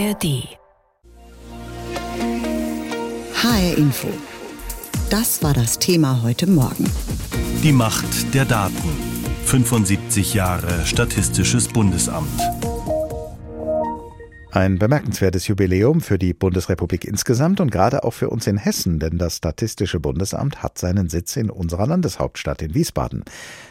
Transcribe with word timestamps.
ARD. 0.00 0.48
HR 3.34 3.76
Info. 3.76 4.08
Das 5.10 5.42
war 5.42 5.52
das 5.52 5.78
Thema 5.78 6.22
heute 6.22 6.46
Morgen. 6.48 6.90
Die 7.62 7.72
Macht 7.72 8.32
der 8.32 8.46
Daten. 8.46 8.88
75 9.44 10.32
Jahre 10.32 10.86
Statistisches 10.86 11.68
Bundesamt. 11.68 12.40
Ein 14.52 14.80
bemerkenswertes 14.80 15.46
Jubiläum 15.46 16.00
für 16.00 16.18
die 16.18 16.34
Bundesrepublik 16.34 17.04
insgesamt 17.04 17.60
und 17.60 17.70
gerade 17.70 18.02
auch 18.02 18.10
für 18.10 18.30
uns 18.30 18.48
in 18.48 18.56
Hessen, 18.56 18.98
denn 18.98 19.16
das 19.16 19.36
Statistische 19.36 20.00
Bundesamt 20.00 20.60
hat 20.60 20.76
seinen 20.76 21.08
Sitz 21.08 21.36
in 21.36 21.50
unserer 21.50 21.86
Landeshauptstadt 21.86 22.60
in 22.60 22.74
Wiesbaden. 22.74 23.22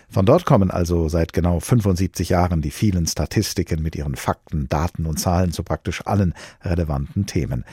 Von 0.10 0.26
dort 0.26 0.46
kommen 0.46 0.72
also 0.72 1.10
seit 1.10 1.34
genau 1.34 1.60
75 1.60 2.30
Jahren 2.30 2.62
die 2.62 2.72
vielen 2.72 3.08
Statistiken 3.08 3.84
mit 3.84 3.98
ihren 3.98 4.16
Fakten, 4.16 4.70
Daten 4.70 5.06
und 5.06 5.20
Zahlen 5.20 5.52
zu 5.52 5.64
praktisch 5.64 6.08
allen 6.08 6.34
relevanten 6.64 7.26
Themen. 7.26 7.66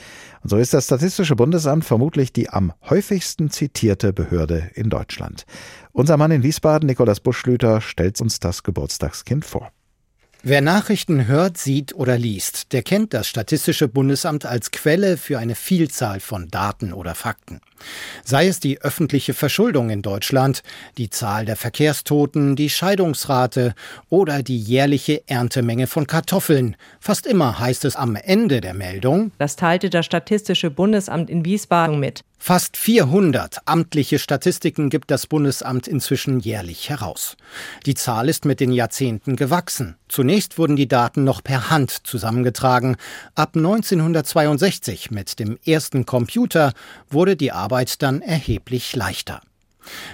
Und 0.43 0.49
so 0.49 0.57
ist 0.57 0.73
das 0.73 0.83
Statistische 0.83 1.37
Bundesamt 1.37 1.85
vermutlich 1.85 2.33
die 2.33 2.49
am 2.49 2.73
häufigsten 2.89 3.49
zitierte 3.49 4.11
Behörde 4.11 4.69
in 4.75 4.89
Deutschland. 4.89 5.45
Unser 5.93 6.17
Mann 6.17 6.31
in 6.31 6.43
Wiesbaden, 6.43 6.87
Nikolaus 6.87 7.21
Buschlüter, 7.21 7.79
stellt 7.79 8.19
uns 8.19 8.41
das 8.41 8.63
Geburtstagskind 8.63 9.45
vor. 9.45 9.71
Wer 10.49 10.61
Nachrichten 10.61 11.27
hört, 11.27 11.57
sieht 11.57 11.93
oder 11.93 12.17
liest, 12.17 12.71
der 12.71 12.81
kennt 12.81 13.13
das 13.13 13.27
Statistische 13.27 13.89
Bundesamt 13.89 14.45
als 14.45 14.71
Quelle 14.71 15.17
für 15.17 15.39
eine 15.39 15.55
Vielzahl 15.55 16.21
von 16.21 16.47
Daten 16.47 16.93
oder 16.93 17.15
Fakten. 17.15 17.59
Sei 18.23 18.47
es 18.47 18.59
die 18.59 18.81
öffentliche 18.81 19.33
Verschuldung 19.33 19.89
in 19.89 20.01
Deutschland, 20.01 20.63
die 20.97 21.09
Zahl 21.09 21.45
der 21.45 21.55
Verkehrstoten, 21.55 22.55
die 22.55 22.69
Scheidungsrate 22.69 23.73
oder 24.09 24.43
die 24.43 24.59
jährliche 24.59 25.23
Erntemenge 25.27 25.87
von 25.87 26.07
Kartoffeln. 26.07 26.75
Fast 26.99 27.25
immer 27.25 27.59
heißt 27.59 27.85
es 27.85 27.95
am 27.95 28.15
Ende 28.15 28.61
der 28.61 28.73
Meldung, 28.73 29.31
das 29.37 29.55
teilte 29.55 29.89
das 29.89 30.05
Statistische 30.05 30.69
Bundesamt 30.69 31.29
in 31.29 31.45
Wiesbaden 31.45 31.99
mit. 31.99 32.23
Fast 32.39 32.77
400 32.77 33.57
amtliche 33.65 34.19
Statistiken 34.19 34.89
gibt 34.89 35.11
das 35.11 35.25
Bundesamt 35.27 35.87
inzwischen 35.87 36.39
jährlich 36.39 36.89
heraus. 36.89 37.35
Die 37.85 37.95
Zahl 37.95 38.29
ist 38.29 38.45
mit 38.45 38.59
den 38.59 38.71
Jahrzehnten 38.71 39.35
gewachsen. 39.35 39.97
Zunächst 40.07 40.57
wurden 40.57 40.75
die 40.75 40.87
Daten 40.87 41.23
noch 41.23 41.43
per 41.43 41.69
Hand 41.69 42.07
zusammengetragen. 42.07 42.95
Ab 43.35 43.55
1962 43.55 45.11
mit 45.11 45.39
dem 45.39 45.57
ersten 45.65 46.05
Computer 46.05 46.73
wurde 47.09 47.35
die 47.35 47.51
Arbeit 47.51 47.66
dann 47.97 48.21
erheblich 48.21 48.95
leichter. 48.95 49.41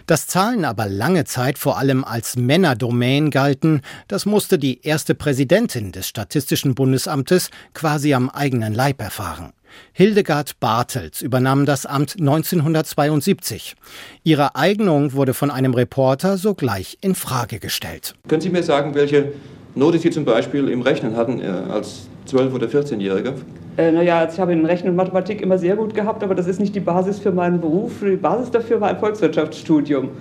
Dass 0.05 0.27
Zahlen 0.27 0.65
aber 0.65 0.87
lange 0.87 1.25
Zeit 1.25 1.57
vor 1.57 1.77
allem 1.77 2.03
als 2.03 2.35
Männerdomain 2.35 3.31
galten, 3.31 3.81
das 4.07 4.25
musste 4.25 4.57
die 4.59 4.85
erste 4.85 5.15
Präsidentin 5.15 5.91
des 5.91 6.07
Statistischen 6.07 6.75
Bundesamtes 6.75 7.49
quasi 7.73 8.13
am 8.13 8.29
eigenen 8.29 8.73
Leib 8.73 9.01
erfahren. 9.01 9.53
Hildegard 9.91 10.59
Bartels 10.59 11.21
übernahm 11.21 11.65
das 11.65 11.87
Amt 11.87 12.19
1972. 12.19 13.75
Ihre 14.23 14.55
Eignung 14.55 15.13
wurde 15.13 15.33
von 15.33 15.49
einem 15.49 15.73
Reporter 15.73 16.37
sogleich 16.37 16.97
in 17.01 17.15
Frage 17.15 17.59
gestellt. 17.59 18.13
Können 18.27 18.41
Sie 18.41 18.49
mir 18.49 18.61
sagen, 18.61 18.93
welche 18.93 19.33
Note 19.75 19.97
Sie 19.97 20.11
zum 20.11 20.25
Beispiel 20.25 20.69
im 20.69 20.81
Rechnen 20.81 21.15
hatten 21.15 21.41
äh, 21.41 21.45
als 21.45 22.07
12- 22.31 22.53
oder 22.53 22.67
14-Jähriger? 22.67 23.33
Äh, 23.77 23.91
naja, 23.91 24.19
also 24.19 24.35
ich 24.35 24.39
habe 24.39 24.53
in 24.53 24.65
Rechnen 24.65 24.91
und 24.91 24.95
Mathematik 24.95 25.41
immer 25.41 25.57
sehr 25.57 25.75
gut 25.75 25.95
gehabt, 25.95 26.23
aber 26.23 26.35
das 26.35 26.47
ist 26.47 26.59
nicht 26.59 26.75
die 26.75 26.79
Basis 26.79 27.19
für 27.19 27.31
meinen 27.31 27.59
Beruf. 27.59 28.01
Die 28.01 28.17
Basis 28.17 28.51
dafür 28.51 28.79
war 28.81 28.89
ein 28.89 28.99
Volkswirtschaftsstudium. 28.99 30.11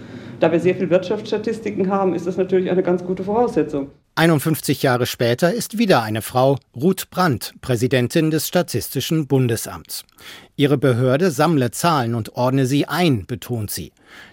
Da 0.40 0.50
wir 0.50 0.58
sehr 0.58 0.74
viel 0.74 0.90
Wirtschaftsstatistiken 0.90 1.88
haben, 1.88 2.14
ist 2.14 2.26
das 2.26 2.36
natürlich 2.36 2.70
eine 2.70 2.82
ganz 2.82 3.04
gute 3.04 3.22
Voraussetzung. 3.22 3.90
51 4.14 4.82
Jahre 4.82 5.06
später 5.06 5.54
ist 5.54 5.78
wieder 5.78 6.02
eine 6.02 6.20
Frau, 6.20 6.58
Ruth 6.76 7.08
Brandt, 7.10 7.54
Präsidentin 7.62 8.30
des 8.30 8.48
Statistischen 8.48 9.26
Bundesamts. 9.26 10.04
Ihre 10.56 10.76
Behörde 10.76 11.30
sammle 11.30 11.70
Zahlen 11.70 12.14
und 12.14 12.34
ordne 12.34 12.66
sie 12.66 12.86
ein, 12.86 13.24
betont 13.24 13.70
sie. 13.70 13.92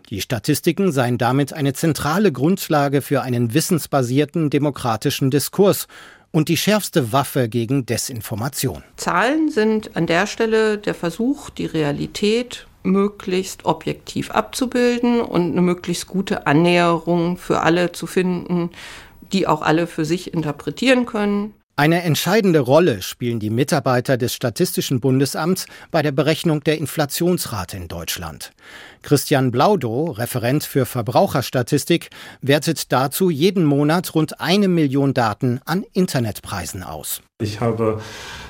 Die 0.09 0.19
Statistiken 0.19 0.91
seien 0.91 1.18
damit 1.18 1.53
eine 1.53 1.74
zentrale 1.74 2.31
Grundlage 2.31 3.02
für 3.02 3.22
einen 3.22 3.53
wissensbasierten 3.53 4.50
demokratischen 4.50 5.31
Diskurs 5.31 5.88
und 6.31 6.50
die 6.50 6.57
schärfste 6.57 7.12
Waffe 7.12 7.50
gegen 7.50 7.85
Desinformation. 7.85 8.84
Zahlen 8.97 9.50
sind 9.50 9.95
an 9.95 10.06
der 10.06 10.28
Stelle 10.28 10.78
der 10.78 10.94
Versuch, 10.94 11.50
die 11.50 11.66
Realität 11.66 12.67
möglichst 12.84 13.66
objektiv 13.66 14.31
abzubilden 14.31 15.22
und 15.22 15.51
eine 15.51 15.62
möglichst 15.62 16.07
gute 16.07 16.47
Annäherung 16.47 17.38
für 17.38 17.62
alle 17.62 17.91
zu 17.91 18.07
finden, 18.07 18.69
die 19.34 19.47
auch 19.47 19.62
alle 19.62 19.88
für 19.88 20.06
sich 20.06 20.34
interpretieren 20.34 21.06
können. 21.06 21.53
Eine 21.79 22.03
entscheidende 22.03 22.59
Rolle 22.59 23.01
spielen 23.01 23.40
die 23.40 23.50
Mitarbeiter 23.50 24.17
des 24.17 24.34
Statistischen 24.34 25.00
Bundesamts 25.00 25.66
bei 25.91 26.01
der 26.01 26.12
Berechnung 26.12 26.62
der 26.62 26.78
Inflationsrate 26.78 27.78
in 27.78 27.88
Deutschland. 27.88 28.51
Christian 29.01 29.50
Blaudow, 29.50 30.12
Referent 30.12 30.66
für 30.66 30.85
Verbraucherstatistik, 30.85 32.09
wertet 32.41 32.91
dazu 32.91 33.29
jeden 33.29 33.63
Monat 33.63 34.13
rund 34.13 34.41
eine 34.41 34.67
Million 34.67 35.13
Daten 35.13 35.62
an 35.63 35.85
Internetpreisen 35.94 36.84
aus. 36.84 37.22
Ich 37.42 37.62
habe 37.62 38.02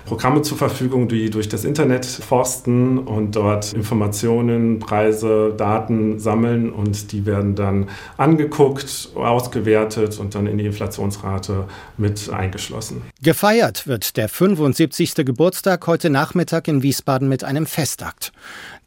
Programme 0.05 0.41
zur 0.41 0.57
Verfügung, 0.57 1.07
die 1.07 1.29
durch 1.29 1.47
das 1.47 1.63
Internet 1.63 2.07
forsten 2.07 2.97
und 2.97 3.35
dort 3.35 3.71
Informationen, 3.73 4.79
Preise, 4.79 5.53
Daten 5.55 6.17
sammeln 6.17 6.71
und 6.71 7.11
die 7.11 7.27
werden 7.27 7.53
dann 7.53 7.87
angeguckt, 8.17 9.09
ausgewertet 9.13 10.17
und 10.17 10.33
dann 10.33 10.47
in 10.47 10.57
die 10.57 10.65
Inflationsrate 10.65 11.65
mit 11.97 12.31
eingeschlossen. 12.31 13.03
Gefeiert 13.21 13.85
wird 13.85 14.17
der 14.17 14.27
75. 14.27 15.13
Geburtstag 15.17 15.85
heute 15.85 16.09
Nachmittag 16.09 16.67
in 16.67 16.81
Wiesbaden 16.81 17.29
mit 17.29 17.43
einem 17.43 17.67
Festakt. 17.67 18.31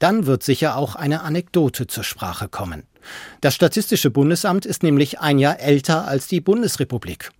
Dann 0.00 0.26
wird 0.26 0.42
sicher 0.42 0.78
auch 0.78 0.96
eine 0.96 1.22
Anekdote 1.22 1.86
zur 1.86 2.02
Sprache 2.02 2.48
kommen. 2.48 2.82
Das 3.40 3.54
Statistische 3.54 4.10
Bundesamt 4.10 4.66
ist 4.66 4.82
nämlich 4.82 5.20
ein 5.20 5.38
Jahr 5.38 5.60
älter 5.60 6.08
als 6.08 6.26
die 6.26 6.40
Bundesrepublik. 6.40 7.30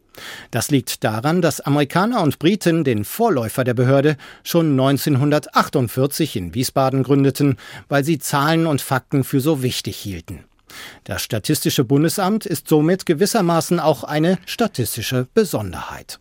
Das 0.51 0.71
liegt 0.71 1.05
daran, 1.05 1.43
dass 1.43 1.61
Amerikaner 1.61 2.23
und 2.23 2.39
Briten 2.39 2.85
den 2.85 3.05
Vorläufer 3.05 3.65
der 3.65 3.75
Behörde 3.75 4.17
schon 4.45 4.73
1948 4.73 6.37
in 6.37 6.55
Wiesbaden 6.55 7.03
gründeten, 7.03 7.57
weil 7.89 8.05
sie 8.05 8.19
Zahlen 8.19 8.67
und 8.67 8.81
Fakten 8.81 9.25
für 9.25 9.41
so 9.41 9.63
wichtig 9.63 9.97
hielten. 9.97 10.45
Das 11.05 11.23
Statistische 11.23 11.85
Bundesamt 11.85 12.47
ist 12.47 12.69
somit 12.69 13.07
gewissermaßen 13.07 13.81
auch 13.81 14.05
eine 14.05 14.39
statistische 14.47 15.27
Besonderheit. 15.35 16.19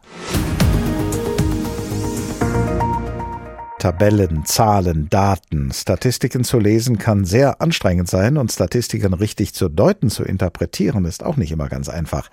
Tabellen, 3.82 4.46
Zahlen, 4.46 5.10
Daten, 5.10 5.72
Statistiken 5.74 6.44
zu 6.44 6.60
lesen 6.60 7.00
kann 7.00 7.26
sehr 7.26 7.62
anstrengend 7.62 8.08
sein 8.08 8.38
und 8.38 8.52
Statistiken 8.52 9.16
richtig 9.16 9.56
zu 9.56 9.70
deuten, 9.70 10.12
zu 10.12 10.24
interpretieren, 10.24 11.04
ist 11.06 11.24
auch 11.24 11.36
nicht 11.36 11.52
immer 11.52 11.68
ganz 11.68 11.90
einfach. 11.90 12.30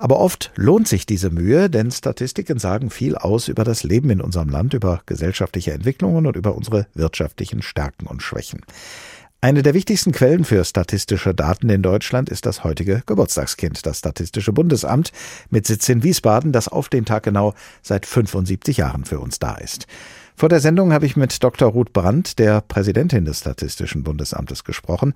Aber 0.00 0.18
oft 0.18 0.50
lohnt 0.56 0.88
sich 0.88 1.06
diese 1.06 1.30
Mühe, 1.30 1.70
denn 1.70 1.92
Statistiken 1.92 2.58
sagen 2.58 2.90
viel 2.90 3.14
aus 3.14 3.46
über 3.46 3.62
das 3.62 3.84
Leben 3.84 4.10
in 4.10 4.20
unserem 4.20 4.48
Land, 4.48 4.74
über 4.74 5.02
gesellschaftliche 5.06 5.72
Entwicklungen 5.72 6.26
und 6.26 6.34
über 6.34 6.56
unsere 6.56 6.88
wirtschaftlichen 6.94 7.62
Stärken 7.62 8.08
und 8.08 8.20
Schwächen. 8.20 8.62
Eine 9.40 9.62
der 9.62 9.74
wichtigsten 9.74 10.10
Quellen 10.10 10.44
für 10.44 10.64
statistische 10.64 11.32
Daten 11.32 11.70
in 11.70 11.80
Deutschland 11.80 12.28
ist 12.28 12.44
das 12.44 12.64
heutige 12.64 13.04
Geburtstagskind, 13.06 13.86
das 13.86 14.00
Statistische 14.00 14.52
Bundesamt 14.52 15.12
mit 15.48 15.64
Sitz 15.64 15.88
in 15.88 16.02
Wiesbaden, 16.02 16.50
das 16.50 16.66
auf 16.66 16.88
den 16.88 17.04
Tag 17.04 17.22
genau 17.22 17.54
seit 17.82 18.04
75 18.04 18.78
Jahren 18.78 19.04
für 19.04 19.20
uns 19.20 19.38
da 19.38 19.54
ist. 19.54 19.86
Vor 20.38 20.48
der 20.48 20.60
Sendung 20.60 20.92
habe 20.92 21.04
ich 21.04 21.16
mit 21.16 21.42
Dr. 21.42 21.68
Ruth 21.68 21.92
Brandt, 21.92 22.38
der 22.38 22.60
Präsidentin 22.60 23.24
des 23.24 23.40
Statistischen 23.40 24.04
Bundesamtes, 24.04 24.62
gesprochen 24.62 25.14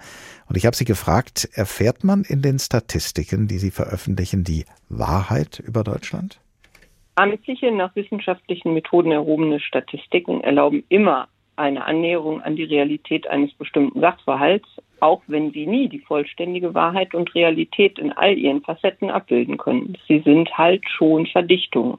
und 0.48 0.56
ich 0.56 0.66
habe 0.66 0.74
sie 0.74 0.84
gefragt, 0.84 1.48
erfährt 1.54 2.02
man 2.02 2.24
in 2.28 2.42
den 2.42 2.58
Statistiken, 2.58 3.46
die 3.46 3.58
Sie 3.58 3.70
veröffentlichen, 3.70 4.42
die 4.42 4.64
Wahrheit 4.88 5.60
über 5.64 5.84
Deutschland? 5.84 6.40
Amtliche, 7.14 7.70
nach 7.70 7.94
wissenschaftlichen 7.94 8.74
Methoden 8.74 9.12
erhobene 9.12 9.60
Statistiken 9.60 10.40
erlauben 10.40 10.82
immer 10.88 11.28
eine 11.54 11.84
Annäherung 11.84 12.42
an 12.42 12.56
die 12.56 12.64
Realität 12.64 13.28
eines 13.28 13.54
bestimmten 13.54 14.00
Sachverhalts, 14.00 14.66
auch 14.98 15.22
wenn 15.28 15.52
sie 15.52 15.68
nie 15.68 15.88
die 15.88 16.00
vollständige 16.00 16.74
Wahrheit 16.74 17.14
und 17.14 17.32
Realität 17.36 18.00
in 18.00 18.10
all 18.10 18.36
ihren 18.36 18.62
Facetten 18.62 19.08
abbilden 19.08 19.56
können. 19.56 19.96
Sie 20.08 20.18
sind 20.24 20.58
halt 20.58 20.82
schon 20.88 21.28
Verdichtungen. 21.28 21.98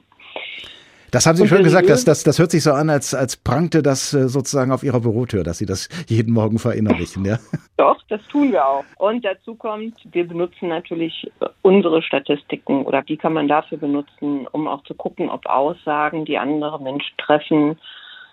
Das 1.14 1.26
haben 1.26 1.36
Sie 1.36 1.46
schön 1.46 1.62
gesagt, 1.62 1.88
das, 1.88 2.04
das, 2.04 2.24
das 2.24 2.40
hört 2.40 2.50
sich 2.50 2.64
so 2.64 2.72
an, 2.72 2.90
als, 2.90 3.14
als 3.14 3.36
prangte 3.36 3.84
das 3.84 4.12
äh, 4.14 4.26
sozusagen 4.26 4.72
auf 4.72 4.82
Ihrer 4.82 4.98
Bürotür, 4.98 5.44
dass 5.44 5.58
Sie 5.58 5.64
das 5.64 5.88
jeden 6.08 6.34
Morgen 6.34 6.58
verinnerlichen, 6.58 7.24
ja? 7.24 7.38
Doch, 7.76 8.02
das 8.08 8.20
tun 8.26 8.50
wir 8.50 8.66
auch. 8.66 8.84
Und 8.98 9.24
dazu 9.24 9.54
kommt, 9.54 9.94
wir 10.10 10.26
benutzen 10.26 10.70
natürlich 10.70 11.30
unsere 11.62 12.02
Statistiken 12.02 12.84
oder 12.84 13.02
die 13.02 13.16
kann 13.16 13.32
man 13.32 13.46
dafür 13.46 13.78
benutzen, 13.78 14.48
um 14.50 14.66
auch 14.66 14.82
zu 14.82 14.94
gucken, 14.94 15.30
ob 15.30 15.46
Aussagen, 15.46 16.24
die 16.24 16.36
andere 16.36 16.82
Menschen 16.82 17.16
treffen, 17.16 17.78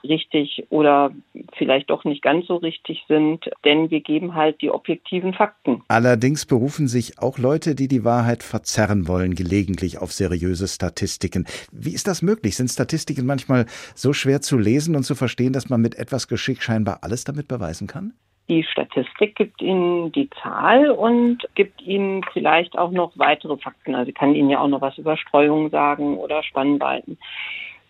richtig 0.04 0.66
oder 0.70 1.12
vielleicht 1.58 1.90
doch 1.90 2.04
nicht 2.04 2.22
ganz 2.22 2.48
so 2.48 2.58
richtig 2.58 3.04
sind, 3.08 3.50
denn 3.66 3.90
wir 3.90 4.02
geben 4.02 4.36
halt 4.36 4.62
die 4.62 4.72
objektiven 4.72 5.34
Fakten. 5.34 5.84
Allerdings 5.88 6.46
berufen 6.46 6.88
sich 6.88 7.20
auch 7.20 7.38
Leute, 7.38 7.76
die 7.76 7.88
die 7.88 8.04
Wahrheit 8.04 8.44
verzerren 8.44 9.08
wollen, 9.08 9.36
gelegentlich 9.36 10.00
auf 10.00 10.12
seriöse 10.12 10.68
Statistiken. 10.68 11.46
Wie 11.72 11.94
ist 11.94 12.08
das 12.08 12.22
möglich? 12.22 12.56
Sind 12.56 12.70
Statistiken 12.70 13.26
manchmal 13.26 13.66
so 13.96 14.14
schwer 14.14 14.42
zu 14.42 14.58
lesen 14.58 14.96
und 14.96 15.04
zu 15.04 15.16
verstehen, 15.16 15.54
dass 15.54 15.70
man 15.70 15.82
mit 15.82 15.96
etwas 15.96 16.28
Geschick 16.28 16.62
scheinbar 16.62 17.00
alles 17.02 17.24
damit 17.24 17.48
beweisen 17.48 17.88
kann? 17.88 18.14
Die 18.50 18.64
Statistik 18.64 19.36
gibt 19.36 19.62
Ihnen 19.62 20.12
die 20.12 20.30
Zahl 20.42 20.92
und 20.92 21.48
gibt 21.56 21.82
Ihnen 21.82 22.22
vielleicht 22.34 22.78
auch 22.78 22.92
noch 22.92 23.14
weitere 23.16 23.56
Fakten. 23.56 23.96
Also 23.96 24.12
kann 24.12 24.36
Ihnen 24.36 24.50
ja 24.50 24.60
auch 24.60 24.68
noch 24.68 24.82
was 24.82 24.98
über 24.98 25.16
Streuung 25.16 25.70
sagen 25.70 26.18
oder 26.18 26.44
Spannweiten. 26.44 27.18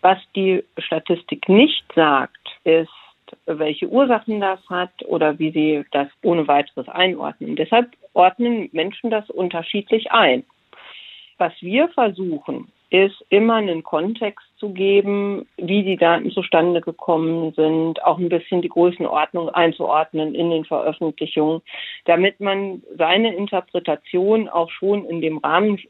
Was 0.02 0.18
die 0.34 0.64
Statistik 0.78 1.48
nicht 1.48 1.84
sagt, 1.94 2.36
ist, 2.64 2.90
welche 3.46 3.88
Ursachen 3.88 4.40
das 4.40 4.60
hat 4.68 4.90
oder 5.06 5.38
wie 5.38 5.52
sie 5.52 5.84
das 5.92 6.08
ohne 6.22 6.46
weiteres 6.48 6.88
einordnen. 6.88 7.56
Deshalb 7.56 7.92
ordnen 8.12 8.68
Menschen 8.72 9.10
das 9.10 9.30
unterschiedlich 9.30 10.10
ein. 10.10 10.44
Was 11.38 11.52
wir 11.60 11.88
versuchen, 11.88 12.70
ist 12.90 13.24
immer 13.30 13.54
einen 13.54 13.82
Kontext 13.84 14.46
zu 14.58 14.74
geben, 14.74 15.46
wie 15.56 15.82
die 15.82 15.96
Daten 15.96 16.30
zustande 16.30 16.82
gekommen 16.82 17.52
sind, 17.54 18.04
auch 18.04 18.18
ein 18.18 18.28
bisschen 18.28 18.60
die 18.60 18.68
Größenordnung 18.68 19.48
einzuordnen 19.48 20.34
in 20.34 20.50
den 20.50 20.64
Veröffentlichungen, 20.64 21.62
damit 22.04 22.38
man 22.38 22.82
seine 22.98 23.34
Interpretation 23.34 24.48
auch 24.48 24.70
schon 24.70 25.06
in 25.06 25.22
dem 25.22 25.38
Rahmen 25.38 25.80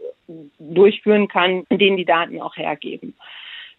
durchführen 0.60 1.26
kann, 1.26 1.64
den 1.70 1.96
die 1.96 2.04
Daten 2.04 2.40
auch 2.40 2.56
hergeben 2.56 3.14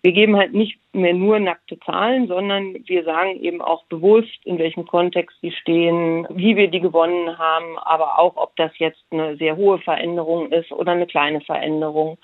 wir 0.03 0.11
geben 0.11 0.35
halt 0.35 0.53
nicht 0.53 0.77
mehr 0.91 1.13
nur 1.13 1.39
nackte 1.39 1.79
Zahlen, 1.79 2.27
sondern 2.27 2.75
wir 2.85 3.05
sagen 3.05 3.41
eben 3.41 3.61
auch 3.61 3.85
bewusst, 3.85 4.45
in 4.45 4.59
welchem 4.59 4.85
Kontext 4.85 5.37
die 5.41 5.53
stehen, 5.53 6.27
wie 6.29 6.57
wir 6.57 6.67
die 6.67 6.81
gewonnen 6.81 7.37
haben, 7.37 7.77
aber 7.79 8.19
auch, 8.19 8.35
ob 8.35 8.53
das 8.57 8.71
jetzt 8.79 9.01
eine 9.11 9.37
sehr 9.37 9.55
hohe 9.55 9.79
Veränderung 9.79 10.51
ist 10.51 10.73
oder 10.73 10.91
eine 10.91 11.07
kleine 11.07 11.39
Veränderung 11.39 12.17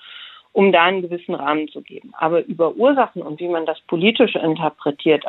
um 0.52 0.72
da 0.72 0.84
einen 0.84 1.02
gewissen 1.02 1.34
Rahmen 1.34 1.68
zu 1.68 1.80
geben. 1.80 2.12
Aber 2.18 2.44
über 2.44 2.74
Ursachen 2.74 3.22
und 3.22 3.38
wie 3.40 3.48
man 3.48 3.66
das 3.66 3.80
politisch 3.86 4.34
interpretiert, 4.34 5.24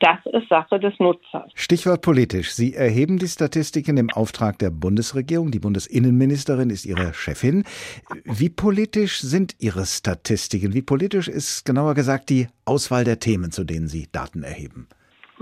das 0.00 0.18
ist 0.32 0.48
Sache 0.48 0.80
des 0.80 0.98
Nutzers. 0.98 1.50
Stichwort 1.54 2.02
politisch. 2.02 2.52
Sie 2.52 2.74
erheben 2.74 3.18
die 3.18 3.28
Statistiken 3.28 3.96
im 3.96 4.10
Auftrag 4.10 4.58
der 4.58 4.70
Bundesregierung. 4.70 5.50
Die 5.52 5.60
Bundesinnenministerin 5.60 6.70
ist 6.70 6.86
Ihre 6.86 7.14
Chefin. 7.14 7.64
Wie 8.24 8.48
politisch 8.48 9.20
sind 9.20 9.54
Ihre 9.60 9.86
Statistiken? 9.86 10.74
Wie 10.74 10.82
politisch 10.82 11.28
ist 11.28 11.64
genauer 11.64 11.94
gesagt 11.94 12.28
die 12.28 12.48
Auswahl 12.64 13.04
der 13.04 13.20
Themen, 13.20 13.52
zu 13.52 13.64
denen 13.64 13.86
Sie 13.86 14.08
Daten 14.10 14.42
erheben? 14.42 14.88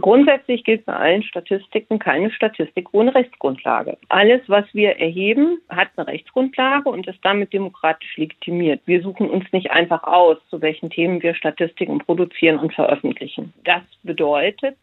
Grundsätzlich 0.00 0.64
gilt 0.64 0.84
bei 0.84 0.94
allen 0.94 1.22
Statistiken 1.22 1.98
keine 1.98 2.31
Statistik 2.31 2.88
ohne 2.93 3.14
Rechtsgrundlage. 3.14 3.96
Alles, 4.08 4.43
was 4.46 4.64
wir 4.72 4.98
erheben, 4.98 5.58
hat 5.69 5.88
eine 5.96 6.06
Rechtsgrundlage 6.08 6.88
und 6.88 7.06
ist 7.06 7.19
damit 7.22 7.52
demokratisch 7.52 8.16
legitimiert. 8.16 8.81
Wir 8.84 9.02
suchen 9.02 9.31
uns 9.31 9.50
nicht 9.52 9.70
einfach 9.70 10.02
aus, 10.04 10.37
zu 10.50 10.60
welchen 10.60 10.90
Themen 10.90 11.22
wir 11.22 11.34
Statistiken 11.34 11.98
produzieren 11.98 12.58
und 12.58 12.75
veröffentlichen. 12.75 13.52
Das 13.64 13.82
bedeutet, 14.02 14.76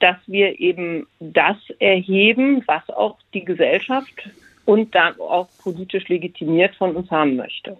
dass 0.00 0.16
wir 0.26 0.60
eben 0.60 1.06
das 1.20 1.56
erheben, 1.78 2.62
was 2.66 2.88
auch 2.90 3.16
die 3.32 3.44
Gesellschaft 3.44 4.28
und 4.66 4.94
dann 4.94 5.18
auch 5.18 5.48
politisch 5.62 6.08
legitimiert 6.08 6.74
von 6.76 6.94
uns 6.94 7.10
haben 7.10 7.36
möchte. 7.36 7.76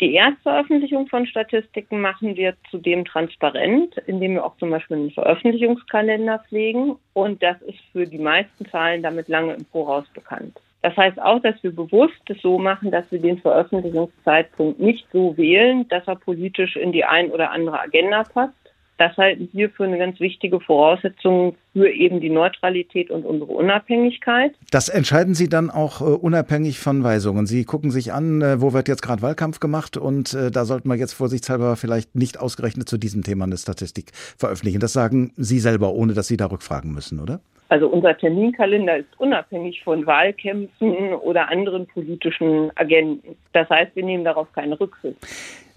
Die 0.00 0.14
Erstveröffentlichung 0.14 1.08
von 1.08 1.26
Statistiken 1.26 2.00
machen 2.00 2.34
wir 2.34 2.54
zudem 2.70 3.04
transparent, 3.04 3.98
indem 4.06 4.34
wir 4.34 4.46
auch 4.46 4.56
zum 4.56 4.70
Beispiel 4.70 4.96
einen 4.96 5.10
Veröffentlichungskalender 5.10 6.38
pflegen. 6.48 6.96
Und 7.12 7.42
das 7.42 7.60
ist 7.62 7.78
für 7.92 8.06
die 8.06 8.18
meisten 8.18 8.64
Zahlen 8.70 9.02
damit 9.02 9.28
lange 9.28 9.52
im 9.52 9.66
Voraus 9.66 10.06
bekannt. 10.14 10.58
Das 10.80 10.96
heißt 10.96 11.20
auch, 11.20 11.42
dass 11.42 11.62
wir 11.62 11.76
bewusst 11.76 12.22
es 12.30 12.40
so 12.40 12.58
machen, 12.58 12.90
dass 12.90 13.04
wir 13.10 13.20
den 13.20 13.38
Veröffentlichungszeitpunkt 13.38 14.80
nicht 14.80 15.06
so 15.12 15.36
wählen, 15.36 15.86
dass 15.88 16.08
er 16.08 16.16
politisch 16.16 16.76
in 16.76 16.92
die 16.92 17.04
ein 17.04 17.30
oder 17.30 17.50
andere 17.50 17.78
Agenda 17.78 18.22
passt, 18.22 18.54
das 19.00 19.16
halten 19.16 19.48
wir 19.52 19.70
für 19.70 19.84
eine 19.84 19.96
ganz 19.96 20.20
wichtige 20.20 20.60
Voraussetzung 20.60 21.56
für 21.72 21.88
eben 21.88 22.20
die 22.20 22.28
Neutralität 22.28 23.10
und 23.10 23.24
unsere 23.24 23.50
Unabhängigkeit. 23.50 24.54
Das 24.70 24.90
entscheiden 24.90 25.34
Sie 25.34 25.48
dann 25.48 25.70
auch 25.70 26.02
äh, 26.02 26.04
unabhängig 26.04 26.78
von 26.78 27.02
Weisungen. 27.02 27.46
Sie 27.46 27.64
gucken 27.64 27.90
sich 27.90 28.12
an, 28.12 28.42
äh, 28.42 28.60
wo 28.60 28.74
wird 28.74 28.88
jetzt 28.88 29.00
gerade 29.00 29.22
Wahlkampf 29.22 29.58
gemacht 29.58 29.96
und 29.96 30.34
äh, 30.34 30.50
da 30.50 30.66
sollten 30.66 30.88
wir 30.88 30.96
jetzt 30.96 31.14
vorsichtshalber 31.14 31.76
vielleicht 31.76 32.14
nicht 32.14 32.38
ausgerechnet 32.38 32.90
zu 32.90 32.98
diesem 32.98 33.22
Thema 33.22 33.46
eine 33.46 33.56
Statistik 33.56 34.10
veröffentlichen. 34.36 34.80
Das 34.80 34.92
sagen 34.92 35.32
Sie 35.36 35.60
selber, 35.60 35.94
ohne 35.94 36.12
dass 36.12 36.28
Sie 36.28 36.36
da 36.36 36.46
rückfragen 36.46 36.92
müssen, 36.92 37.20
oder? 37.20 37.40
Also 37.70 37.88
unser 37.88 38.18
Terminkalender 38.18 38.98
ist 38.98 39.08
unabhängig 39.18 39.82
von 39.82 40.04
Wahlkämpfen 40.04 41.14
oder 41.14 41.48
anderen 41.48 41.86
politischen 41.86 42.70
Agenten. 42.74 43.36
Das 43.52 43.70
heißt, 43.70 43.94
wir 43.94 44.04
nehmen 44.04 44.24
darauf 44.24 44.52
keine 44.52 44.78
Rücksicht. 44.78 45.16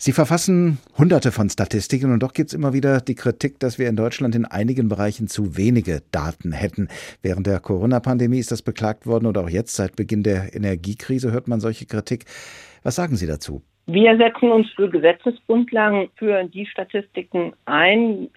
Sie 0.06 0.12
verfassen 0.12 0.80
hunderte 0.98 1.32
von 1.32 1.50
Statistiken 1.50 2.12
und 2.12 2.22
doch 2.22 2.34
gibt 2.34 2.50
es 2.50 2.54
immer 2.54 2.74
wieder 2.74 3.00
die 3.00 3.16
Kritik, 3.16 3.58
dass 3.62 3.80
wir 3.80 3.88
in 3.88 3.96
Deutschland 3.96 4.36
in 4.36 4.44
einigen 4.44 4.90
Bereichen 4.90 5.30
zu 5.30 5.56
wenige 5.56 6.02
Daten 6.12 6.52
hätten. 6.52 6.90
Während 7.22 7.48
der 7.48 7.62
Corona-Pandemie 7.62 8.40
ist 8.40 8.52
das 8.52 8.62
beklagt 8.62 9.08
worden 9.08 9.28
und 9.28 9.38
auch 9.38 9.48
jetzt 9.48 9.78
seit 9.78 9.96
Beginn 9.96 10.22
der 10.22 10.54
Energiekrise 10.54 11.32
hört 11.32 11.48
man 11.48 11.62
solche 11.62 11.86
Kritik. 11.86 12.26
Was 12.84 12.96
sagen 12.96 13.16
Sie 13.16 13.28
dazu? 13.28 13.62
Wir 13.86 14.18
setzen 14.18 14.52
uns 14.52 14.70
für 14.72 14.90
Gesetzesgrundlagen 14.90 16.10
für 16.18 16.44
die 16.44 16.66
Statistiken 16.66 17.54
ein, 17.64 18.28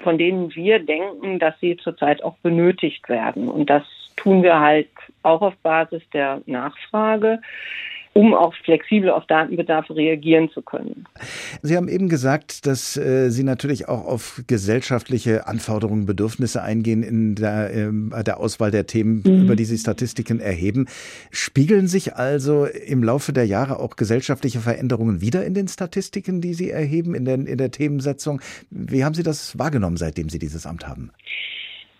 von 0.00 0.18
denen 0.18 0.54
wir 0.54 0.78
denken, 0.78 1.38
dass 1.38 1.58
sie 1.58 1.78
zurzeit 1.78 2.22
auch 2.22 2.36
benötigt 2.42 3.08
werden. 3.08 3.48
Und 3.48 3.70
das 3.70 3.84
tun 4.16 4.42
wir 4.42 4.60
halt 4.60 4.90
auch 5.22 5.40
auf 5.40 5.56
Basis 5.62 6.02
der 6.12 6.42
Nachfrage 6.44 7.40
um 8.14 8.32
auch 8.32 8.54
flexibel 8.64 9.10
auf 9.10 9.26
Datenbedarfe 9.26 9.94
reagieren 9.94 10.48
zu 10.50 10.62
können. 10.62 11.04
Sie 11.62 11.76
haben 11.76 11.88
eben 11.88 12.08
gesagt, 12.08 12.64
dass 12.66 12.96
äh, 12.96 13.28
Sie 13.30 13.42
natürlich 13.42 13.88
auch 13.88 14.06
auf 14.06 14.42
gesellschaftliche 14.46 15.46
Anforderungen, 15.48 16.06
Bedürfnisse 16.06 16.62
eingehen 16.62 17.02
in 17.02 17.34
der, 17.34 17.74
äh, 17.74 18.24
der 18.24 18.38
Auswahl 18.38 18.70
der 18.70 18.86
Themen, 18.86 19.22
mhm. 19.24 19.42
über 19.42 19.56
die 19.56 19.64
Sie 19.64 19.76
Statistiken 19.76 20.38
erheben. 20.38 20.86
Spiegeln 21.30 21.88
sich 21.88 22.14
also 22.14 22.66
im 22.66 23.02
Laufe 23.02 23.32
der 23.32 23.46
Jahre 23.46 23.80
auch 23.80 23.96
gesellschaftliche 23.96 24.60
Veränderungen 24.60 25.20
wieder 25.20 25.44
in 25.44 25.54
den 25.54 25.66
Statistiken, 25.66 26.40
die 26.40 26.54
Sie 26.54 26.70
erheben, 26.70 27.16
in 27.16 27.24
der, 27.24 27.34
in 27.34 27.58
der 27.58 27.72
Themensetzung? 27.72 28.40
Wie 28.70 29.04
haben 29.04 29.14
Sie 29.14 29.24
das 29.24 29.58
wahrgenommen, 29.58 29.96
seitdem 29.96 30.28
Sie 30.28 30.38
dieses 30.38 30.66
Amt 30.66 30.86
haben? 30.86 31.10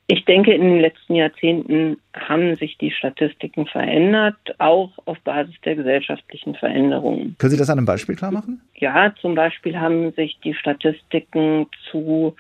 Ich 0.07 0.27
denke, 0.27 0.53
in 0.53 0.61
den 0.61 0.81
letzten 0.81 1.15
Jahrzehnten 1.15 1.97
haben 2.15 2.57
sich 2.57 2.77
die 2.77 2.91
Statistiken 2.91 3.67
verändert, 3.67 4.37
auch 4.59 4.91
auf 5.07 5.19
Basis 5.21 5.55
der 5.65 5.77
gesellschaftlichen 5.77 6.55
Veränderungen. 6.55 7.37
Können 7.39 7.51
Sie 7.51 7.57
das 7.57 7.71
an 7.71 7.79
einem 7.79 7.87
Beispiel 7.87 8.15
klar 8.15 8.31
machen? 8.31 8.61
Ja, 8.75 9.15
zum 9.21 9.35
Beispiel 9.35 9.79
haben 9.79 10.13
sich 10.13 10.39
die 10.45 10.53
Statistiken 10.53 11.69
zu 11.91 12.37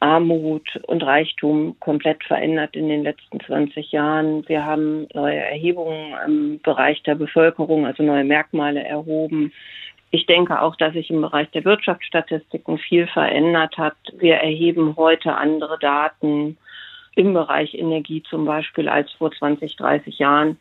Armut 0.00 0.80
und 0.86 1.02
Reichtum 1.02 1.76
komplett 1.80 2.24
verändert 2.24 2.74
in 2.74 2.88
den 2.88 3.02
letzten 3.02 3.40
20 3.40 3.92
Jahren. 3.92 4.48
Wir 4.48 4.64
haben 4.64 5.06
neue 5.12 5.38
Erhebungen 5.38 6.14
im 6.26 6.60
Bereich 6.62 7.02
der 7.02 7.14
Bevölkerung, 7.14 7.86
also 7.86 8.02
neue 8.02 8.24
Merkmale 8.24 8.82
erhoben. 8.82 9.52
Ich 10.10 10.24
denke 10.26 10.62
auch, 10.62 10.76
dass 10.76 10.94
sich 10.94 11.10
im 11.10 11.20
Bereich 11.20 11.50
der 11.50 11.64
Wirtschaftsstatistiken 11.64 12.78
viel 12.78 13.06
verändert 13.06 13.76
hat. 13.76 13.96
Wir 14.18 14.36
erheben 14.36 14.96
heute 14.96 15.34
andere 15.34 15.78
Daten 15.78 16.56
im 17.16 17.32
Bereich 17.34 17.74
Energie 17.74 18.22
zum 18.22 18.44
Beispiel 18.44 18.88
als 18.88 19.10
vor 19.12 19.32
20, 19.32 19.74
30 19.76 20.18
Jahren. 20.18 20.58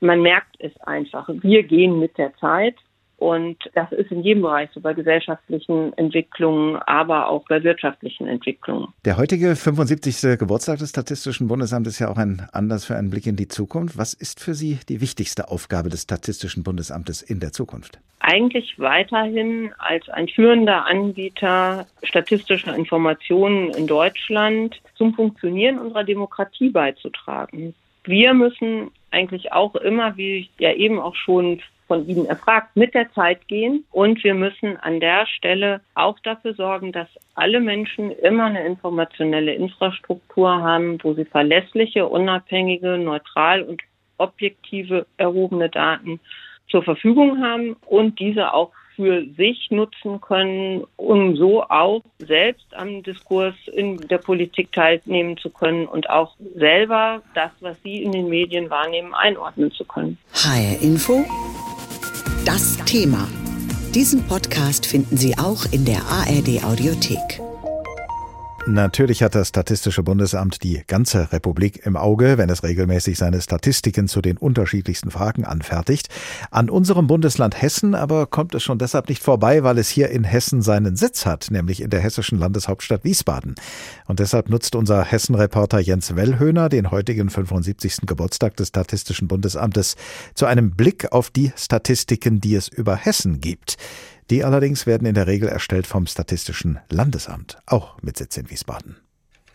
Man 0.00 0.22
merkt 0.22 0.56
es 0.58 0.72
einfach. 0.80 1.28
Wir 1.28 1.62
gehen 1.62 1.98
mit 1.98 2.16
der 2.16 2.34
Zeit. 2.36 2.76
Und 3.18 3.56
das 3.74 3.90
ist 3.92 4.12
in 4.12 4.22
jedem 4.22 4.42
Bereich, 4.42 4.68
so 4.74 4.80
bei 4.80 4.92
gesellschaftlichen 4.92 5.92
Entwicklungen, 5.94 6.76
aber 6.76 7.28
auch 7.28 7.44
bei 7.48 7.62
wirtschaftlichen 7.64 8.26
Entwicklungen. 8.26 8.88
Der 9.06 9.16
heutige 9.16 9.56
75. 9.56 10.38
Geburtstag 10.38 10.78
des 10.78 10.90
Statistischen 10.90 11.48
Bundesamtes 11.48 11.94
ist 11.94 11.98
ja 12.00 12.08
auch 12.08 12.18
ein 12.18 12.46
Anlass 12.52 12.84
für 12.84 12.96
einen 12.96 13.08
Blick 13.08 13.26
in 13.26 13.36
die 13.36 13.48
Zukunft. 13.48 13.96
Was 13.96 14.12
ist 14.12 14.40
für 14.40 14.54
Sie 14.54 14.78
die 14.88 15.00
wichtigste 15.00 15.48
Aufgabe 15.48 15.88
des 15.88 16.02
Statistischen 16.02 16.62
Bundesamtes 16.62 17.22
in 17.22 17.40
der 17.40 17.52
Zukunft? 17.52 17.98
Eigentlich 18.20 18.78
weiterhin 18.78 19.72
als 19.78 20.08
ein 20.08 20.28
führender 20.28 20.84
Anbieter 20.84 21.86
statistischer 22.02 22.74
Informationen 22.74 23.70
in 23.70 23.86
Deutschland 23.86 24.80
zum 24.96 25.14
Funktionieren 25.14 25.78
unserer 25.78 26.04
Demokratie 26.04 26.70
beizutragen. 26.70 27.74
Wir 28.04 28.34
müssen 28.34 28.90
eigentlich 29.16 29.52
auch 29.52 29.74
immer, 29.76 30.16
wie 30.16 30.48
ja 30.58 30.72
eben 30.72 31.00
auch 31.00 31.14
schon 31.14 31.62
von 31.86 32.06
Ihnen 32.06 32.26
erfragt, 32.26 32.76
mit 32.76 32.94
der 32.94 33.10
Zeit 33.12 33.46
gehen. 33.48 33.84
Und 33.90 34.22
wir 34.24 34.34
müssen 34.34 34.76
an 34.76 35.00
der 35.00 35.26
Stelle 35.26 35.80
auch 35.94 36.18
dafür 36.20 36.54
sorgen, 36.54 36.92
dass 36.92 37.08
alle 37.34 37.60
Menschen 37.60 38.10
immer 38.10 38.44
eine 38.46 38.66
informationelle 38.66 39.54
Infrastruktur 39.54 40.50
haben, 40.50 40.98
wo 41.02 41.14
sie 41.14 41.24
verlässliche, 41.24 42.06
unabhängige, 42.06 42.98
neutral 42.98 43.62
und 43.62 43.82
objektive 44.18 45.06
erhobene 45.16 45.68
Daten 45.68 46.20
zur 46.68 46.82
Verfügung 46.82 47.42
haben 47.42 47.76
und 47.86 48.18
diese 48.18 48.52
auch 48.52 48.72
für 48.96 49.24
sich 49.36 49.70
nutzen 49.70 50.20
können, 50.20 50.84
um 51.06 51.36
so 51.36 51.62
auch 51.62 52.02
selbst 52.18 52.66
am 52.74 53.02
Diskurs 53.02 53.54
in 53.72 53.96
der 54.08 54.18
Politik 54.18 54.72
teilnehmen 54.72 55.36
zu 55.36 55.50
können 55.50 55.86
und 55.86 56.10
auch 56.10 56.34
selber 56.56 57.22
das, 57.34 57.50
was 57.60 57.76
sie 57.82 58.02
in 58.02 58.12
den 58.12 58.28
Medien 58.28 58.68
wahrnehmen, 58.70 59.14
einordnen 59.14 59.70
zu 59.72 59.84
können. 59.84 60.18
HR 60.32 60.82
Info. 60.82 61.24
Das 62.44 62.76
Thema. 62.84 63.26
Diesen 63.94 64.26
Podcast 64.26 64.86
finden 64.86 65.16
Sie 65.16 65.38
auch 65.38 65.64
in 65.72 65.84
der 65.84 66.02
ARD 66.02 66.62
Audiothek. 66.64 67.45
Natürlich 68.68 69.22
hat 69.22 69.36
das 69.36 69.46
Statistische 69.48 70.02
Bundesamt 70.02 70.64
die 70.64 70.82
ganze 70.88 71.30
Republik 71.30 71.86
im 71.86 71.96
Auge, 71.96 72.36
wenn 72.36 72.50
es 72.50 72.64
regelmäßig 72.64 73.16
seine 73.16 73.40
Statistiken 73.40 74.08
zu 74.08 74.20
den 74.20 74.36
unterschiedlichsten 74.36 75.12
Fragen 75.12 75.44
anfertigt. 75.44 76.08
An 76.50 76.68
unserem 76.68 77.06
Bundesland 77.06 77.62
Hessen 77.62 77.94
aber 77.94 78.26
kommt 78.26 78.56
es 78.56 78.64
schon 78.64 78.80
deshalb 78.80 79.08
nicht 79.08 79.22
vorbei, 79.22 79.62
weil 79.62 79.78
es 79.78 79.88
hier 79.88 80.10
in 80.10 80.24
Hessen 80.24 80.62
seinen 80.62 80.96
Sitz 80.96 81.26
hat, 81.26 81.46
nämlich 81.52 81.80
in 81.80 81.90
der 81.90 82.00
hessischen 82.00 82.40
Landeshauptstadt 82.40 83.04
Wiesbaden. 83.04 83.54
Und 84.06 84.18
deshalb 84.18 84.50
nutzt 84.50 84.74
unser 84.74 85.04
Hessen-Reporter 85.04 85.78
Jens 85.78 86.16
Wellhöhner 86.16 86.68
den 86.68 86.90
heutigen 86.90 87.30
75. 87.30 87.98
Geburtstag 88.04 88.56
des 88.56 88.68
Statistischen 88.68 89.28
Bundesamtes 89.28 89.94
zu 90.34 90.44
einem 90.44 90.72
Blick 90.72 91.12
auf 91.12 91.30
die 91.30 91.52
Statistiken, 91.56 92.40
die 92.40 92.56
es 92.56 92.66
über 92.66 92.96
Hessen 92.96 93.40
gibt. 93.40 93.76
Die 94.30 94.42
allerdings 94.42 94.86
werden 94.86 95.06
in 95.06 95.14
der 95.14 95.26
Regel 95.26 95.48
erstellt 95.48 95.86
vom 95.86 96.06
Statistischen 96.06 96.78
Landesamt, 96.90 97.58
auch 97.66 97.96
mit 98.02 98.16
Sitz 98.16 98.36
in 98.36 98.50
Wiesbaden. 98.50 98.96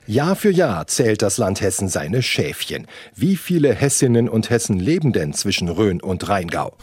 Jahr 0.08 0.36
für 0.36 0.50
Jahr 0.50 0.88
zählt 0.88 1.22
das 1.22 1.38
Land 1.38 1.62
Hessen 1.62 1.88
seine 1.88 2.22
Schäfchen. 2.22 2.88
Wie 3.16 3.36
viele 3.36 3.74
Hessinnen 3.74 4.30
und 4.30 4.50
Hessen 4.50 4.80
leben 4.80 5.14
denn 5.14 5.34
zwischen 5.34 5.70
Rhön 5.70 6.02
und 6.02 6.28
Rheingau? 6.28 6.76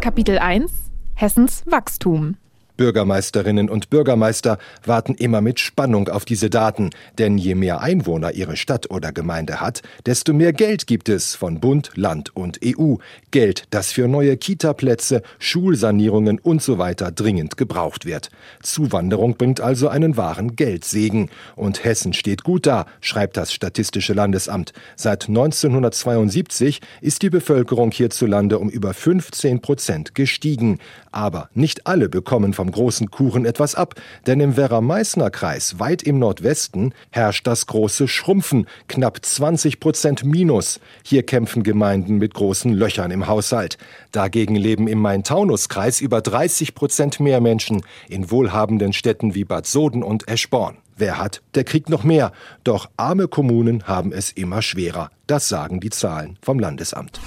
Kapitel 0.00 0.38
1 0.38 0.70
Hessens 1.14 1.62
Wachstum 1.66 2.36
Bürgermeisterinnen 2.76 3.68
und 3.68 3.90
Bürgermeister 3.90 4.58
warten 4.84 5.14
immer 5.14 5.40
mit 5.40 5.60
Spannung 5.60 6.08
auf 6.08 6.24
diese 6.24 6.50
Daten, 6.50 6.90
denn 7.18 7.38
je 7.38 7.54
mehr 7.54 7.80
Einwohner 7.80 8.32
ihre 8.32 8.56
Stadt 8.56 8.90
oder 8.90 9.12
Gemeinde 9.12 9.60
hat, 9.60 9.82
desto 10.06 10.32
mehr 10.32 10.52
Geld 10.52 10.86
gibt 10.86 11.08
es 11.08 11.34
von 11.34 11.60
Bund, 11.60 11.90
Land 11.94 12.34
und 12.34 12.60
EU. 12.64 12.96
Geld, 13.30 13.64
das 13.70 13.92
für 13.92 14.08
neue 14.08 14.36
Kitaplätze, 14.36 15.22
Schulsanierungen 15.38 16.38
und 16.38 16.62
so 16.62 16.78
dringend 17.14 17.56
gebraucht 17.56 18.06
wird. 18.06 18.30
Zuwanderung 18.62 19.36
bringt 19.36 19.60
also 19.60 19.88
einen 19.88 20.16
wahren 20.16 20.56
Geldsegen. 20.56 21.30
Und 21.56 21.84
Hessen 21.84 22.12
steht 22.12 22.44
gut 22.44 22.66
da, 22.66 22.86
schreibt 23.00 23.36
das 23.36 23.52
Statistische 23.52 24.12
Landesamt. 24.12 24.72
Seit 24.96 25.28
1972 25.28 26.80
ist 27.00 27.22
die 27.22 27.30
Bevölkerung 27.30 27.90
hierzulande 27.90 28.58
um 28.58 28.68
über 28.68 28.94
15 28.94 29.60
Prozent 29.60 30.14
gestiegen. 30.14 30.78
Aber 31.10 31.48
nicht 31.54 31.86
alle 31.86 32.08
bekommen 32.08 32.52
vom 32.62 32.70
großen 32.70 33.10
Kuchen 33.10 33.44
etwas 33.44 33.74
ab, 33.74 33.96
denn 34.28 34.38
im 34.38 34.56
Werra-Meißner-Kreis, 34.56 35.80
weit 35.80 36.04
im 36.04 36.20
Nordwesten, 36.20 36.94
herrscht 37.10 37.44
das 37.48 37.66
große 37.66 38.06
Schrumpfen, 38.06 38.68
knapp 38.86 39.18
20 39.20 39.80
Prozent 39.80 40.24
Minus. 40.24 40.78
Hier 41.04 41.24
kämpfen 41.24 41.64
Gemeinden 41.64 42.18
mit 42.18 42.34
großen 42.34 42.72
Löchern 42.72 43.10
im 43.10 43.26
Haushalt. 43.26 43.78
Dagegen 44.12 44.54
leben 44.54 44.86
im 44.86 45.00
Main-Taunus-Kreis 45.00 46.00
über 46.00 46.20
30 46.20 46.76
Prozent 46.76 47.18
mehr 47.18 47.40
Menschen 47.40 47.82
in 48.08 48.30
wohlhabenden 48.30 48.92
Städten 48.92 49.34
wie 49.34 49.42
Bad 49.42 49.66
Soden 49.66 50.04
und 50.04 50.28
Eschborn. 50.28 50.76
Wer 50.96 51.18
hat, 51.18 51.42
der 51.56 51.64
kriegt 51.64 51.88
noch 51.88 52.04
mehr. 52.04 52.30
Doch 52.62 52.88
arme 52.96 53.26
Kommunen 53.26 53.88
haben 53.88 54.12
es 54.12 54.30
immer 54.30 54.62
schwerer. 54.62 55.10
Das 55.26 55.48
sagen 55.48 55.80
die 55.80 55.90
Zahlen 55.90 56.38
vom 56.40 56.60
Landesamt. 56.60 57.20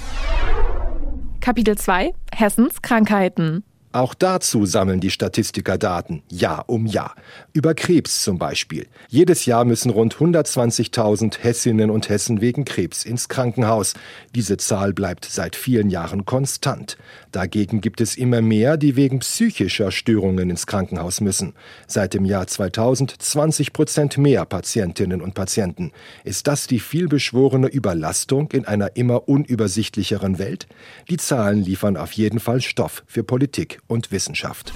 Kapitel 1.42 1.76
2 1.76 2.14
Hessens 2.32 2.80
Krankheiten 2.80 3.64
auch 3.96 4.14
dazu 4.14 4.66
sammeln 4.66 5.00
die 5.00 5.10
Statistiker 5.10 5.78
Daten, 5.78 6.22
Jahr 6.30 6.68
um 6.68 6.86
Jahr. 6.86 7.14
Über 7.52 7.74
Krebs 7.74 8.22
zum 8.22 8.38
Beispiel. 8.38 8.86
Jedes 9.08 9.46
Jahr 9.46 9.64
müssen 9.64 9.90
rund 9.90 10.16
120.000 10.16 11.38
Hessinnen 11.42 11.90
und 11.90 12.08
Hessen 12.08 12.40
wegen 12.40 12.64
Krebs 12.64 13.04
ins 13.04 13.28
Krankenhaus. 13.28 13.94
Diese 14.34 14.56
Zahl 14.58 14.92
bleibt 14.92 15.24
seit 15.24 15.56
vielen 15.56 15.90
Jahren 15.90 16.24
konstant. 16.26 16.96
Dagegen 17.32 17.80
gibt 17.80 18.00
es 18.00 18.16
immer 18.16 18.42
mehr, 18.42 18.76
die 18.76 18.96
wegen 18.96 19.20
psychischer 19.20 19.90
Störungen 19.90 20.50
ins 20.50 20.66
Krankenhaus 20.66 21.20
müssen. 21.20 21.54
Seit 21.86 22.14
dem 22.14 22.24
Jahr 22.24 22.46
2000 22.46 23.16
20 23.18 23.72
Prozent 23.72 24.18
mehr 24.18 24.44
Patientinnen 24.44 25.20
und 25.20 25.34
Patienten. 25.34 25.92
Ist 26.24 26.46
das 26.46 26.66
die 26.66 26.80
vielbeschworene 26.80 27.68
Überlastung 27.68 28.50
in 28.52 28.66
einer 28.66 28.96
immer 28.96 29.28
unübersichtlicheren 29.28 30.38
Welt? 30.38 30.66
Die 31.08 31.16
Zahlen 31.16 31.62
liefern 31.62 31.96
auf 31.96 32.12
jeden 32.12 32.40
Fall 32.40 32.60
Stoff 32.60 33.02
für 33.06 33.24
Politik 33.24 33.80
und 33.86 34.12
Wissenschaft. 34.12 34.72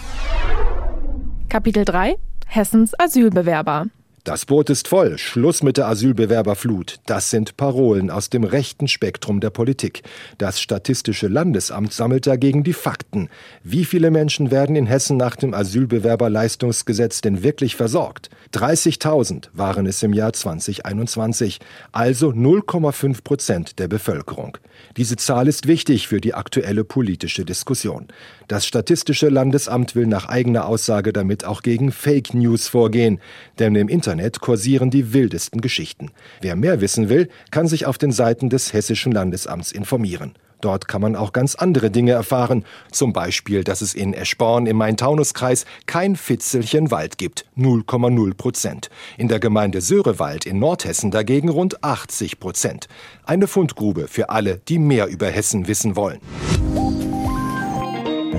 Kapitel 1.49 1.85
3 1.85 2.17
Hessens 2.47 2.99
Asylbewerber 2.99 3.87
das 4.25 4.45
Boot 4.45 4.69
ist 4.69 4.87
voll, 4.87 5.17
Schluss 5.17 5.63
mit 5.63 5.79
der 5.79 5.89
Asylbewerberflut. 5.89 6.97
Das 7.07 7.31
sind 7.31 7.57
Parolen 7.57 8.11
aus 8.11 8.29
dem 8.29 8.45
rechten 8.45 8.87
Spektrum 8.87 9.41
der 9.41 9.49
Politik. 9.49 10.03
Das 10.37 10.61
Statistische 10.61 11.27
Landesamt 11.27 11.95
sammelt 11.95 12.27
dagegen 12.27 12.63
die 12.63 12.75
Fakten. 12.75 13.31
Wie 13.65 13.87
viele 13.87 14.11
Menschen 14.11 14.51
werden 14.51 14.77
in 14.77 14.85
Hessen 14.85 15.17
nach 15.17 15.37
dem 15.37 15.55
Asylbewerberleistungsgesetz 15.55 17.23
denn 17.23 17.43
wirklich 17.43 17.77
versorgt? 17.77 18.29
30.000 18.53 19.49
waren 19.55 19.87
es 19.87 20.03
im 20.03 20.13
Jahr 20.13 20.35
2021, 20.35 21.59
also 21.91 22.29
0,5 22.29 23.25
Prozent 23.25 23.79
der 23.79 23.89
Bevölkerung. 23.89 24.59
Diese 24.97 25.17
Zahl 25.17 25.49
ist 25.49 25.67
wichtig 25.67 26.09
für 26.09 26.21
die 26.21 26.35
aktuelle 26.35 26.85
politische 26.85 27.45
Diskussion. 27.45 28.09
Das 28.49 28.67
Statistische 28.67 29.29
Landesamt 29.29 29.95
will 29.95 30.07
nach 30.07 30.29
eigener 30.29 30.67
Aussage 30.67 31.13
damit 31.13 31.45
auch 31.45 31.63
gegen 31.63 31.93
Fake 31.93 32.35
News 32.35 32.69
vorgehen, 32.69 33.21
denn 33.59 33.75
im 33.75 33.89
Internet 33.89 34.41
kursieren 34.41 34.91
die 34.91 35.13
wildesten 35.13 35.61
Geschichten. 35.61 36.11
Wer 36.41 36.57
mehr 36.57 36.81
wissen 36.81 37.09
will, 37.09 37.29
kann 37.51 37.69
sich 37.69 37.87
auf 37.87 37.99
den 37.99 38.13
Seiten 38.13 38.51
des 38.51 38.73
Hessischen 38.73 39.13
Landesamts 39.13 39.73
informieren. 39.73 40.35
Dort 40.61 40.89
kann 40.89 41.01
man 41.01 41.17
auch 41.17 41.33
ganz 41.33 41.55
andere 41.55 41.91
Dinge 41.91 42.13
erfahren. 42.13 42.65
Zum 42.91 43.13
Beispiel, 43.13 43.65
dass 43.65 43.81
es 43.81 43.95
in 43.95 44.15
Eschborn 44.15 44.67
im 44.67 44.77
Main-Taunus-Kreis 44.77 45.65
kein 45.87 46.17
Fitzelchen 46.17 46.91
Wald 46.91 47.19
gibt. 47.19 47.47
0,0 47.57 48.35
Prozent. 48.35 48.91
In 49.19 49.29
der 49.29 49.41
Gemeinde 49.41 49.81
Sörewald 49.81 50.47
in 50.47 50.59
Nordhessen 50.59 51.11
dagegen 51.11 51.49
rund 51.49 51.83
80 51.83 52.41
Prozent. 52.41 52.89
Eine 53.25 53.47
Fundgrube 53.47 54.09
für 54.09 54.31
alle, 54.31 54.61
die 54.69 54.79
mehr 54.79 55.07
über 55.07 55.29
Hessen 55.29 55.69
wissen 55.69 55.97
wollen. 55.97 56.21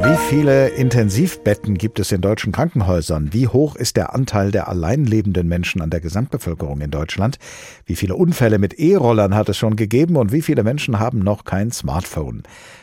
Wie 0.04 0.18
viele 0.30 0.70
Intensivbetten 0.70 1.78
gibt 1.78 2.00
es 2.00 2.12
in 2.12 2.22
deutschen 2.22 2.52
Krankenhäusern? 2.52 3.34
Wie 3.34 3.48
hoch 3.48 3.76
ist 3.76 3.98
der 3.98 4.16
Anteil 4.16 4.50
der 4.50 4.68
allein 4.68 5.06
lebenden 5.06 5.48
Menschen 5.48 5.80
an 5.80 5.92
der 5.92 6.02
Gesamtbevölkerung 6.02 6.82
in 6.82 6.90
Deutschland? 6.90 7.38
Wie 7.86 7.96
viele 7.96 8.16
Unfälle 8.16 8.58
mit 8.58 8.80
E-Rollern 8.80 9.36
hat 9.36 9.48
es 9.50 9.58
schon 9.58 9.76
gegeben 9.76 10.16
und 10.16 10.32
wie 10.32 10.42
viele 10.42 10.64
Menschen 10.64 10.98
haben 10.98 11.20
noch 11.20 11.46
kein 11.46 11.70
Smartphone? 11.70 12.42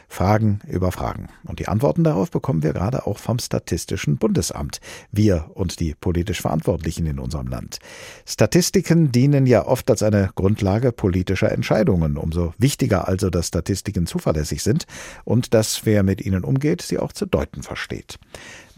Fragen 0.09 0.61
über 0.67 0.91
Fragen. 0.91 1.29
Und 1.45 1.59
die 1.59 1.69
Antworten 1.69 2.03
darauf 2.03 2.31
bekommen 2.31 2.62
wir 2.62 2.73
gerade 2.73 3.07
auch 3.07 3.19
vom 3.19 3.38
Statistischen 3.38 4.17
Bundesamt. 4.17 4.81
Wir 5.12 5.50
und 5.55 5.81
die 5.81 5.95
politisch 5.95 6.41
Verantwortlichen 6.41 7.07
in 7.07 7.19
unserem 7.19 7.47
Land. 7.47 7.79
Statistiken 8.27 9.12
dienen 9.12 9.47
ja 9.47 9.67
oft 9.67 9.91
als 9.91 10.03
eine 10.03 10.31
Grundlage 10.35 10.93
politischer 10.93 11.53
Entscheidungen. 11.53 12.17
Umso 12.17 12.55
wichtiger 12.59 13.07
also, 13.07 13.31
dass 13.31 13.49
Statistiken 13.49 14.07
zuverlässig 14.07 14.62
sind 14.62 14.87
und 15.25 15.55
dass 15.55 15.85
wer 15.85 16.03
mit 16.03 16.25
ihnen 16.25 16.43
umgeht, 16.43 16.83
sie 16.83 16.99
auch 16.99 17.12
zu 17.12 17.27
deuten 17.27 17.62
versteht. 17.62 18.19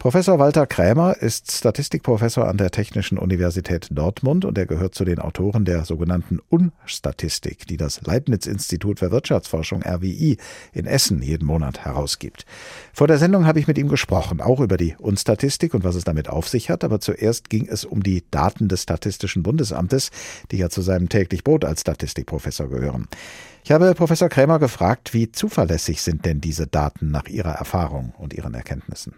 Professor 0.01 0.39
Walter 0.39 0.65
Krämer 0.65 1.17
ist 1.21 1.51
Statistikprofessor 1.51 2.47
an 2.47 2.57
der 2.57 2.71
Technischen 2.71 3.19
Universität 3.19 3.87
Dortmund 3.91 4.45
und 4.45 4.57
er 4.57 4.65
gehört 4.65 4.95
zu 4.95 5.05
den 5.05 5.19
Autoren 5.19 5.63
der 5.63 5.85
sogenannten 5.85 6.39
Unstatistik, 6.49 7.67
die 7.67 7.77
das 7.77 8.01
Leibniz-Institut 8.01 8.97
für 8.97 9.11
Wirtschaftsforschung 9.11 9.83
RWI 9.83 10.37
in 10.73 10.87
Essen 10.87 11.21
jeden 11.21 11.45
Monat 11.45 11.85
herausgibt. 11.85 12.47
Vor 12.93 13.05
der 13.05 13.19
Sendung 13.19 13.45
habe 13.45 13.59
ich 13.59 13.67
mit 13.67 13.77
ihm 13.77 13.89
gesprochen, 13.89 14.41
auch 14.41 14.59
über 14.59 14.75
die 14.75 14.95
Unstatistik 14.97 15.75
und 15.75 15.83
was 15.83 15.93
es 15.93 16.03
damit 16.03 16.29
auf 16.29 16.49
sich 16.49 16.71
hat, 16.71 16.83
aber 16.83 16.99
zuerst 16.99 17.51
ging 17.51 17.67
es 17.67 17.85
um 17.85 18.01
die 18.01 18.23
Daten 18.31 18.69
des 18.69 18.81
Statistischen 18.81 19.43
Bundesamtes, 19.43 20.09
die 20.49 20.57
ja 20.57 20.71
zu 20.71 20.81
seinem 20.81 21.09
täglich 21.09 21.43
Brot 21.43 21.63
als 21.63 21.81
Statistikprofessor 21.81 22.69
gehören. 22.69 23.07
Ich 23.63 23.71
habe 23.71 23.93
Professor 23.93 24.29
Krämer 24.29 24.57
gefragt, 24.57 25.13
wie 25.13 25.31
zuverlässig 25.31 26.01
sind 26.01 26.25
denn 26.25 26.41
diese 26.41 26.65
Daten 26.65 27.11
nach 27.11 27.27
Ihrer 27.27 27.51
Erfahrung 27.51 28.15
und 28.17 28.33
Ihren 28.33 28.55
Erkenntnissen? 28.55 29.13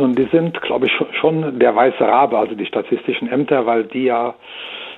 Nun, 0.00 0.14
die 0.14 0.28
sind, 0.32 0.58
glaube 0.62 0.86
ich, 0.86 0.92
schon 1.20 1.58
der 1.58 1.76
weiße 1.76 2.00
Rabe, 2.00 2.38
also 2.38 2.54
die 2.54 2.64
statistischen 2.64 3.28
Ämter, 3.28 3.66
weil 3.66 3.84
die 3.84 4.04
ja 4.04 4.34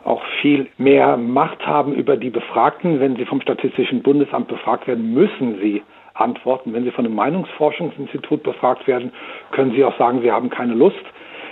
auch 0.05 0.23
viel 0.41 0.69
mehr 0.79 1.17
Macht 1.17 1.67
haben 1.67 1.93
über 1.93 2.17
die 2.17 2.31
Befragten. 2.31 3.01
Wenn 3.01 3.17
sie 3.17 3.25
vom 3.25 3.41
Statistischen 3.41 4.05
Bundesamt 4.05 4.47
befragt 4.47 4.87
werden, 4.87 5.13
müssen 5.13 5.59
sie 5.61 5.83
antworten. 6.15 6.73
Wenn 6.73 6.85
sie 6.85 6.93
von 6.93 7.05
einem 7.05 7.17
Meinungsforschungsinstitut 7.17 8.45
befragt 8.45 8.87
werden, 8.87 9.11
können 9.51 9.73
sie 9.73 9.83
auch 9.83 9.99
sagen, 9.99 10.23
sie 10.23 10.31
haben 10.31 10.51
keine 10.51 10.75
Lust. 10.75 11.03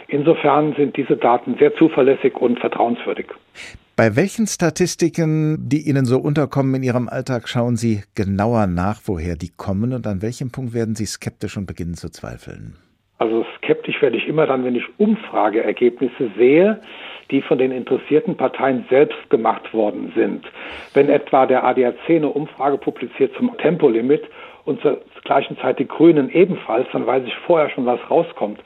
Insofern 0.06 0.74
sind 0.76 0.96
diese 0.96 1.16
Daten 1.16 1.56
sehr 1.58 1.74
zuverlässig 1.74 2.36
und 2.36 2.60
vertrauenswürdig. 2.60 3.26
Bei 3.96 4.14
welchen 4.14 4.46
Statistiken, 4.46 5.68
die 5.68 5.88
Ihnen 5.88 6.04
so 6.04 6.18
unterkommen 6.18 6.76
in 6.76 6.82
Ihrem 6.84 7.08
Alltag, 7.08 7.48
schauen 7.48 7.76
Sie 7.76 8.04
genauer 8.14 8.68
nach, 8.68 9.00
woher 9.06 9.34
die 9.34 9.50
kommen 9.56 9.92
und 9.92 10.06
an 10.06 10.22
welchem 10.22 10.52
Punkt 10.52 10.72
werden 10.72 10.94
Sie 10.94 11.06
skeptisch 11.06 11.56
und 11.56 11.66
beginnen 11.66 11.94
zu 11.94 12.10
zweifeln? 12.10 12.76
Also 13.20 13.44
skeptisch 13.58 14.00
werde 14.00 14.16
ich 14.16 14.26
immer 14.26 14.46
dann, 14.46 14.64
wenn 14.64 14.74
ich 14.74 14.84
Umfrageergebnisse 14.96 16.30
sehe, 16.38 16.80
die 17.30 17.42
von 17.42 17.58
den 17.58 17.70
interessierten 17.70 18.34
Parteien 18.34 18.86
selbst 18.88 19.28
gemacht 19.28 19.74
worden 19.74 20.10
sind. 20.16 20.46
Wenn 20.94 21.10
etwa 21.10 21.44
der 21.44 21.62
ADAC 21.64 22.08
eine 22.08 22.30
Umfrage 22.30 22.78
publiziert 22.78 23.32
zum 23.36 23.54
Tempolimit 23.58 24.22
und 24.64 24.80
zur 24.80 25.02
gleichen 25.24 25.58
Zeit 25.58 25.78
die 25.78 25.86
Grünen 25.86 26.30
ebenfalls, 26.30 26.88
dann 26.94 27.06
weiß 27.06 27.22
ich 27.26 27.34
vorher 27.46 27.68
schon, 27.68 27.84
was 27.84 28.00
rauskommt. 28.10 28.58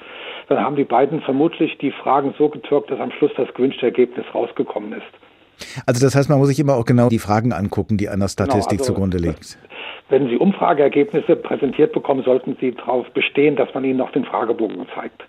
Dann 0.49 0.61
haben 0.61 0.77
die 0.77 0.85
beiden 0.85 1.21
vermutlich 1.21 1.77
die 1.79 1.91
Fragen 1.91 2.33
so 2.39 2.49
getürkt, 2.49 2.93
dass 2.93 3.01
am 3.01 3.11
Schluss 3.11 3.33
das 3.37 3.53
gewünschte 3.55 3.87
Ergebnis 3.87 4.25
rausgekommen 4.33 4.93
ist. 4.93 5.83
Also 5.85 6.05
das 6.05 6.15
heißt, 6.15 6.29
man 6.29 6.39
muss 6.39 6.49
sich 6.49 6.61
immer 6.61 6.75
auch 6.75 6.85
genau 6.85 7.09
die 7.09 7.19
Fragen 7.19 7.53
angucken, 7.53 7.97
die 7.97 8.09
einer 8.09 8.29
Statistik 8.29 8.79
genau, 8.79 8.83
also 8.83 8.93
zugrunde 8.93 9.19
liegt. 9.19 9.59
Wenn 10.09 10.29
Sie 10.29 10.37
Umfrageergebnisse 10.37 11.37
präsentiert 11.37 11.93
bekommen, 11.93 12.23
sollten 12.25 12.57
Sie 12.61 12.73
darauf 12.73 13.09
bestehen, 13.11 13.57
dass 13.57 13.73
man 13.75 13.85
Ihnen 13.85 13.99
noch 13.99 14.13
den 14.13 14.25
Fragebogen 14.25 14.87
zeigt. 14.95 15.25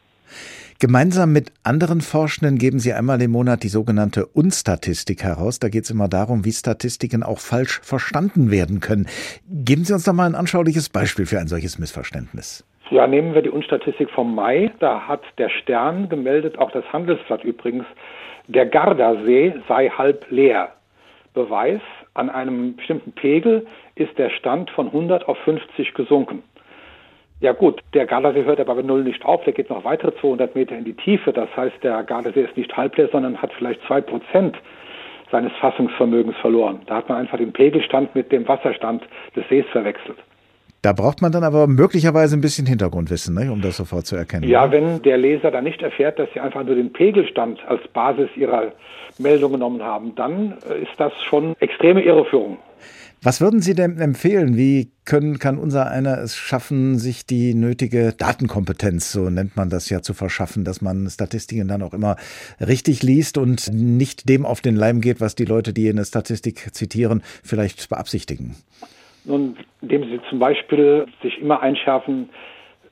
Gemeinsam 0.82 1.32
mit 1.32 1.54
anderen 1.64 2.02
Forschenden 2.02 2.58
geben 2.58 2.80
Sie 2.80 2.92
einmal 2.92 3.22
im 3.22 3.32
Monat 3.32 3.64
die 3.64 3.70
sogenannte 3.70 4.26
Unstatistik 4.26 5.24
heraus. 5.24 5.60
Da 5.60 5.70
geht 5.70 5.86
es 5.86 5.90
immer 5.90 6.10
darum, 6.10 6.44
wie 6.44 6.52
Statistiken 6.52 7.24
auch 7.24 7.40
falsch 7.40 7.80
verstanden 7.82 8.52
werden 8.52 8.82
können. 8.82 9.08
Geben 9.50 9.86
Sie 9.86 9.94
uns 9.94 10.04
doch 10.04 10.12
mal 10.12 10.26
ein 10.26 10.36
anschauliches 10.36 10.90
Beispiel 10.90 11.26
für 11.26 11.40
ein 11.40 11.48
solches 11.48 11.80
Missverständnis. 11.80 12.66
Ja, 12.92 13.08
nehmen 13.08 13.34
wir 13.34 13.42
die 13.42 13.50
Unstatistik 13.50 14.10
vom 14.10 14.36
Mai. 14.36 14.70
Da 14.80 15.08
hat 15.08 15.22
der 15.38 15.50
Stern 15.50 16.10
gemeldet, 16.10 16.60
auch 16.60 16.72
das 16.72 16.84
Handelsblatt 16.92 17.46
übrigens, 17.46 17.86
der 18.48 18.66
Gardasee 18.66 19.56
sei 19.70 19.90
halb 19.90 20.30
leer. 20.30 20.74
Beweis, 21.34 21.82
an 22.14 22.30
einem 22.30 22.76
bestimmten 22.76 23.14
Pegel 23.14 23.66
ist 23.96 24.18
der 24.18 24.30
Stand 24.30 24.70
von 24.72 24.88
100 24.88 25.28
auf 25.28 25.38
50 25.40 25.94
gesunken. 25.94 26.44
Ja 27.42 27.52
gut, 27.52 27.82
der 27.94 28.06
Gardasee 28.06 28.46
hört 28.46 28.60
aber 28.60 28.76
bei 28.76 28.82
Null 28.82 29.04
nicht 29.04 29.26
auf, 29.26 29.44
der 29.44 29.54
geht 29.54 29.70
noch 29.70 29.84
weitere 29.84 30.16
200 30.20 30.56
Meter 30.56 30.78
in 30.78 30.86
die 30.86 30.94
Tiefe. 30.94 31.34
Das 31.34 31.50
heißt, 31.56 31.84
der 31.84 32.04
Gardasee 32.04 32.44
ist 32.44 32.56
nicht 32.56 32.76
halbleer, 32.76 33.10
sondern 33.12 33.42
hat 33.42 33.52
vielleicht 33.54 33.82
zwei 33.88 34.02
Prozent 34.02 34.58
seines 35.32 35.52
Fassungsvermögens 35.60 36.36
verloren. 36.38 36.82
Da 36.86 36.98
hat 36.98 37.10
man 37.10 37.18
einfach 37.18 37.38
den 37.38 37.52
Pegelstand 37.52 38.16
mit 38.16 38.32
dem 38.32 38.48
Wasserstand 38.48 39.04
des 39.36 39.48
Sees 39.50 39.66
verwechselt. 39.72 40.18
Da 40.82 40.94
braucht 40.94 41.22
man 41.22 41.32
dann 41.32 41.44
aber 41.44 41.66
möglicherweise 41.66 42.38
ein 42.38 42.42
bisschen 42.42 42.68
Hintergrundwissen, 42.68 43.34
ne, 43.34 43.52
um 43.52 43.60
das 43.60 43.78
sofort 43.78 44.06
zu 44.06 44.16
erkennen. 44.16 44.48
Ja, 44.48 44.72
wenn 44.72 45.02
der 45.02 45.18
Leser 45.18 45.50
dann 45.50 45.64
nicht 45.64 45.82
erfährt, 45.82 46.20
dass 46.20 46.30
sie 46.34 46.40
einfach 46.40 46.64
nur 46.64 46.76
den 46.76 46.94
Pegelstand 46.94 47.60
als 47.68 47.82
Basis 47.88 48.30
ihrer 48.36 48.72
Meldung 49.18 49.54
genommen 49.54 49.82
haben, 49.82 50.14
dann 50.16 50.54
äh, 50.70 50.84
ist 50.84 50.94
das 50.98 51.12
schon 51.24 51.56
extreme 51.60 52.04
Irreführung. 52.04 52.60
Was 53.26 53.42
würden 53.42 53.60
Sie 53.60 53.74
denn 53.74 53.98
empfehlen? 53.98 54.56
Wie 54.56 54.92
können, 55.04 55.40
kann 55.40 55.58
unser 55.58 55.90
einer 55.90 56.20
es 56.20 56.38
schaffen, 56.38 57.00
sich 57.00 57.26
die 57.26 57.56
nötige 57.56 58.14
Datenkompetenz, 58.16 59.12
so 59.12 59.32
nennt 59.32 59.56
man 59.56 59.72
das 59.72 59.90
ja, 59.90 60.04
zu 60.04 60.14
verschaffen, 60.14 60.64
dass 60.64 60.80
man 60.80 61.10
Statistiken 61.10 61.68
dann 61.68 61.82
auch 61.82 61.96
immer 61.96 62.18
richtig 62.62 63.02
liest 63.02 63.40
und 63.40 63.74
nicht 63.74 64.30
dem 64.30 64.46
auf 64.46 64.62
den 64.62 64.76
Leim 64.76 65.02
geht, 65.02 65.22
was 65.22 65.34
die 65.34 65.46
Leute, 65.46 65.74
die 65.74 65.90
eine 65.90 66.06
Statistik 66.06 66.76
zitieren, 66.76 67.24
vielleicht 67.44 67.90
beabsichtigen? 67.90 68.58
Nun, 69.24 69.58
indem 69.82 70.04
Sie 70.04 70.20
zum 70.30 70.38
Beispiel 70.38 71.08
sich 71.24 71.42
immer 71.42 71.64
einschärfen, 71.64 72.30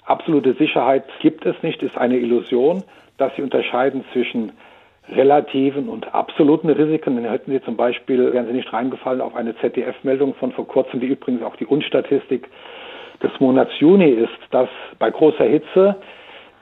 absolute 0.04 0.56
Sicherheit 0.56 1.06
gibt 1.22 1.46
es 1.46 1.62
nicht, 1.62 1.84
ist 1.84 1.96
eine 1.96 2.18
Illusion, 2.18 2.84
dass 3.20 3.36
Sie 3.36 3.44
unterscheiden 3.44 4.04
zwischen 4.12 4.52
relativen 5.10 5.90
und 5.90 6.14
absoluten 6.14 6.70
Risiken. 6.70 7.16
Dann 7.16 7.32
hätten 7.32 7.52
Sie 7.52 7.62
zum 7.62 7.76
Beispiel, 7.76 8.34
wären 8.34 8.48
Sie 8.48 8.54
nicht 8.54 8.72
reingefallen 8.72 9.22
auf 9.22 9.36
eine 9.36 9.56
ZDF-Meldung 9.58 10.36
von 10.36 10.52
vor 10.52 10.68
kurzem, 10.68 11.00
die 11.00 11.08
übrigens 11.08 11.44
auch 11.44 11.56
die 11.56 11.66
Unstatistik 11.66 12.50
des 13.22 13.32
Monats 13.40 13.72
Juni 13.80 14.10
ist, 14.10 14.38
dass 14.52 14.70
bei 15.00 15.10
großer 15.10 15.46
Hitze 15.46 15.96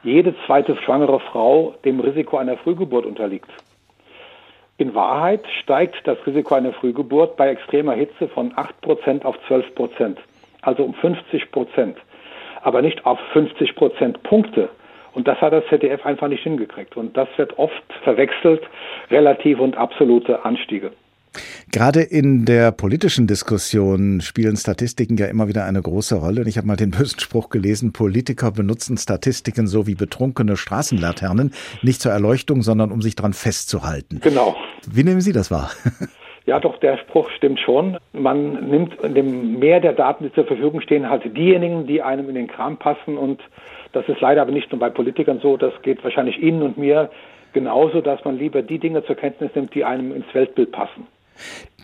jede 0.03 0.33
zweite 0.45 0.75
schwangere 0.77 1.19
Frau 1.19 1.75
dem 1.85 1.99
Risiko 1.99 2.37
einer 2.37 2.57
Frühgeburt 2.57 3.05
unterliegt. 3.05 3.49
In 4.77 4.95
Wahrheit 4.95 5.45
steigt 5.61 6.07
das 6.07 6.17
Risiko 6.25 6.55
einer 6.55 6.73
Frühgeburt 6.73 7.37
bei 7.37 7.49
extremer 7.49 7.93
Hitze 7.93 8.27
von 8.27 8.53
8% 8.53 9.23
auf 9.23 9.35
12%, 9.47 10.17
also 10.63 10.83
um 10.83 10.95
50%, 10.95 11.93
aber 12.63 12.81
nicht 12.81 13.05
auf 13.05 13.19
50% 13.35 14.23
Punkte, 14.23 14.69
und 15.13 15.27
das 15.27 15.39
hat 15.41 15.53
das 15.53 15.63
ZDF 15.69 16.05
einfach 16.05 16.27
nicht 16.27 16.43
hingekriegt. 16.43 16.97
Und 16.97 17.15
das 17.17 17.27
wird 17.37 17.57
oft 17.57 17.83
verwechselt, 18.03 18.61
relative 19.09 19.61
und 19.61 19.77
absolute 19.77 20.43
Anstiege. 20.45 20.91
Gerade 21.71 22.01
in 22.01 22.43
der 22.43 22.73
politischen 22.73 23.25
Diskussion 23.25 24.19
spielen 24.19 24.57
Statistiken 24.57 25.15
ja 25.15 25.27
immer 25.27 25.47
wieder 25.47 25.63
eine 25.63 25.81
große 25.81 26.15
Rolle. 26.15 26.41
Und 26.41 26.47
ich 26.47 26.57
habe 26.57 26.67
mal 26.67 26.75
den 26.75 26.91
bösen 26.91 27.19
Spruch 27.19 27.49
gelesen, 27.49 27.93
Politiker 27.93 28.51
benutzen 28.51 28.97
Statistiken 28.97 29.67
so 29.67 29.87
wie 29.87 29.95
betrunkene 29.95 30.57
Straßenlaternen, 30.57 31.53
nicht 31.81 32.01
zur 32.01 32.11
Erleuchtung, 32.11 32.61
sondern 32.61 32.91
um 32.91 33.01
sich 33.01 33.15
dran 33.15 33.31
festzuhalten. 33.31 34.19
Genau. 34.21 34.55
Wie 34.91 35.03
nehmen 35.03 35.21
Sie 35.21 35.31
das 35.31 35.51
wahr? 35.51 35.71
Ja, 36.47 36.59
doch, 36.59 36.79
der 36.79 36.97
Spruch 36.97 37.29
stimmt 37.37 37.59
schon. 37.59 37.97
Man 38.13 38.67
nimmt 38.67 38.97
dem 39.03 39.59
Meer 39.59 39.79
der 39.79 39.93
Daten, 39.93 40.23
die 40.23 40.33
zur 40.33 40.45
Verfügung 40.45 40.81
stehen, 40.81 41.07
halt 41.07 41.23
diejenigen, 41.37 41.85
die 41.85 42.01
einem 42.01 42.29
in 42.29 42.35
den 42.35 42.47
Kram 42.47 42.77
passen 42.77 43.15
und 43.15 43.39
das 43.93 44.07
ist 44.07 44.21
leider 44.21 44.41
aber 44.41 44.51
nicht 44.51 44.71
nur 44.71 44.79
bei 44.79 44.89
Politikern 44.89 45.39
so, 45.41 45.57
das 45.57 45.73
geht 45.81 46.03
wahrscheinlich 46.03 46.41
Ihnen 46.41 46.61
und 46.61 46.77
mir 46.77 47.09
genauso, 47.53 48.01
dass 48.01 48.23
man 48.23 48.37
lieber 48.37 48.61
die 48.61 48.79
Dinge 48.79 49.03
zur 49.05 49.15
Kenntnis 49.15 49.51
nimmt, 49.55 49.73
die 49.75 49.83
einem 49.83 50.13
ins 50.15 50.33
Weltbild 50.33 50.71
passen. 50.71 51.07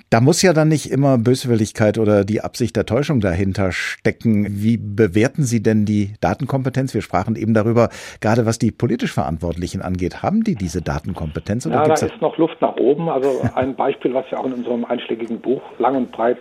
Da 0.09 0.21
muss 0.21 0.41
ja 0.41 0.53
dann 0.53 0.69
nicht 0.69 0.89
immer 0.89 1.17
Böswilligkeit 1.17 1.97
oder 1.97 2.23
die 2.23 2.39
Absicht 2.39 2.77
der 2.77 2.85
Täuschung 2.85 3.19
dahinter 3.19 3.73
stecken. 3.73 4.47
Wie 4.49 4.77
bewerten 4.77 5.43
Sie 5.43 5.61
denn 5.61 5.83
die 5.83 6.13
Datenkompetenz? 6.21 6.93
Wir 6.93 7.01
sprachen 7.01 7.35
eben 7.35 7.53
darüber, 7.53 7.89
gerade 8.21 8.45
was 8.45 8.57
die 8.57 8.71
politisch 8.71 9.11
Verantwortlichen 9.11 9.81
angeht. 9.81 10.23
Haben 10.23 10.45
die 10.45 10.55
diese 10.55 10.81
Datenkompetenz? 10.81 11.65
Oder 11.65 11.75
ja, 11.75 11.87
da 11.87 11.93
ist 11.93 12.21
noch 12.21 12.37
Luft 12.37 12.61
nach 12.61 12.77
oben. 12.77 13.09
Also 13.09 13.41
ein 13.55 13.75
Beispiel, 13.75 14.13
was 14.13 14.23
wir 14.31 14.39
auch 14.39 14.45
in 14.45 14.53
unserem 14.53 14.85
einschlägigen 14.85 15.41
Buch 15.41 15.61
lang 15.77 15.97
und 15.97 16.11
breit 16.13 16.39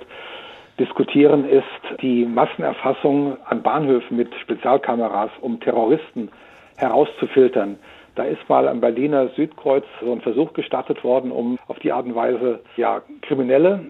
diskutieren, 0.79 1.49
ist 1.49 2.03
die 2.03 2.25
Massenerfassung 2.25 3.37
an 3.45 3.63
Bahnhöfen 3.63 4.17
mit 4.17 4.35
Spezialkameras, 4.35 5.31
um 5.41 5.61
Terroristen 5.61 6.31
herauszufiltern. 6.77 7.79
Da 8.15 8.25
ist 8.25 8.49
mal 8.49 8.67
am 8.69 8.81
Berliner 8.81 9.29
Südkreuz 9.29 9.85
so 10.01 10.13
ein 10.13 10.21
Versuch 10.21 10.53
gestartet 10.55 11.05
worden, 11.05 11.31
um 11.31 11.59
auf 11.69 11.79
die 11.79 11.93
Art 11.93 12.07
und 12.07 12.15
Weise 12.15 12.61
ja, 12.77 13.03
Kriminelle 13.23 13.81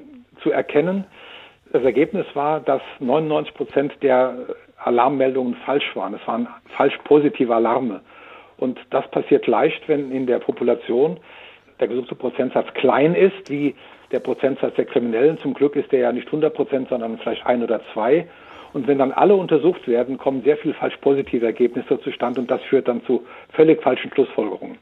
zu 0.43 0.51
erkennen. 0.51 1.05
Das 1.73 1.83
Ergebnis 1.83 2.27
war, 2.35 2.61
dass 2.61 2.83
99 3.01 3.55
Prozent 3.55 3.93
der 4.03 4.35
Alarmmeldungen 4.83 5.55
falsch 5.65 5.95
waren. 5.95 6.15
Es 6.15 6.27
waren 6.27 6.49
falsch 6.77 6.97
positive 7.05 7.55
Alarme. 7.55 8.01
Und 8.59 8.79
das 8.91 9.09
passiert 9.11 9.47
leicht, 9.47 9.89
wenn 9.89 10.11
in 10.11 10.27
der 10.27 10.39
Population 10.39 11.19
der 11.81 11.89
gesuchte 11.89 12.15
Prozentsatz 12.15 12.73
klein 12.75 13.15
ist, 13.15 13.51
wie 13.51 13.75
der 14.13 14.21
Prozentsatz 14.21 14.75
der 14.75 14.85
Kriminellen. 14.85 15.39
Zum 15.39 15.55
Glück 15.55 15.77
ist 15.77 15.93
der 15.93 16.01
ja 16.01 16.13
nicht 16.13 16.27
100 16.27 16.55
Prozent, 16.55 16.89
sondern 16.89 17.19
vielleicht 17.19 17.45
ein 17.47 17.63
oder 17.63 17.81
zwei. 17.93 18.27
Und 18.73 18.87
wenn 18.87 18.99
dann 18.99 19.13
alle 19.13 19.35
untersucht 19.35 19.89
werden, 19.89 20.19
kommen 20.19 20.43
sehr 20.43 20.57
viel 20.57 20.75
falsch 20.75 20.97
positive 20.99 21.47
Ergebnisse 21.47 22.01
zustande 22.01 22.41
und 22.41 22.51
das 22.51 22.63
führt 22.63 22.89
dann 22.89 23.03
zu 23.05 23.25
völlig 23.53 23.83
falschen 23.83 24.13
Schlussfolgerungen. 24.13 24.79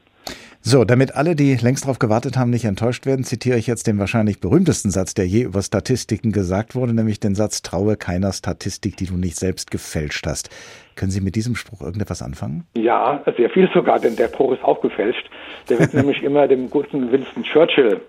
So, 0.67 0.83
damit 0.83 1.15
alle, 1.15 1.35
die 1.35 1.55
längst 1.57 1.83
darauf 1.85 1.99
gewartet 1.99 2.37
haben, 2.37 2.49
nicht 2.49 2.65
enttäuscht 2.65 3.05
werden, 3.05 3.23
zitiere 3.23 3.55
ich 3.55 3.67
jetzt 3.67 3.85
den 3.85 3.99
wahrscheinlich 3.99 4.41
berühmtesten 4.41 4.89
Satz, 4.89 5.13
der 5.13 5.27
je 5.27 5.43
über 5.43 5.61
Statistiken 5.61 6.31
gesagt 6.31 6.73
wurde, 6.73 6.95
nämlich 6.95 7.19
den 7.19 7.35
Satz, 7.35 7.61
traue 7.61 7.97
keiner 7.97 8.33
Statistik, 8.33 8.97
die 8.97 9.05
du 9.05 9.13
nicht 9.13 9.35
selbst 9.35 9.69
gefälscht 9.69 10.25
hast. 10.25 10.49
Können 10.95 11.11
Sie 11.11 11.21
mit 11.21 11.35
diesem 11.35 11.55
Spruch 11.55 11.81
irgendetwas 11.81 12.23
anfangen? 12.23 12.65
Ja, 12.75 13.23
sehr 13.37 13.51
viel 13.51 13.69
sogar, 13.75 13.99
denn 13.99 14.15
der 14.15 14.27
Spruch 14.29 14.53
ist 14.53 14.63
auch 14.63 14.81
gefälscht. 14.81 15.29
Der 15.69 15.77
wird 15.77 15.93
nämlich 15.93 16.23
immer 16.23 16.47
dem 16.47 16.71
guten 16.71 17.11
Winston 17.11 17.43
Churchill 17.43 18.01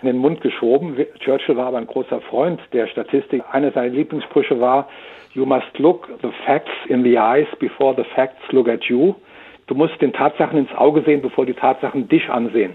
in 0.00 0.08
den 0.08 0.16
Mund 0.16 0.40
geschoben. 0.40 0.96
Churchill 1.20 1.56
war 1.56 1.68
aber 1.68 1.78
ein 1.78 1.86
großer 1.86 2.20
Freund 2.22 2.60
der 2.72 2.88
Statistik. 2.88 3.44
Einer 3.52 3.70
seiner 3.70 3.94
Lieblingssprüche 3.94 4.58
war, 4.58 4.88
You 5.34 5.46
must 5.46 5.78
look 5.78 6.08
the 6.20 6.30
facts 6.44 6.72
in 6.88 7.04
the 7.04 7.16
eyes 7.16 7.46
before 7.60 7.94
the 7.96 8.04
facts 8.16 8.42
look 8.50 8.68
at 8.68 8.82
you. 8.86 9.14
Du 9.66 9.74
musst 9.74 10.00
den 10.00 10.12
Tatsachen 10.12 10.58
ins 10.58 10.72
Auge 10.74 11.02
sehen, 11.02 11.22
bevor 11.22 11.46
die 11.46 11.54
Tatsachen 11.54 12.08
dich 12.08 12.28
ansehen. 12.28 12.72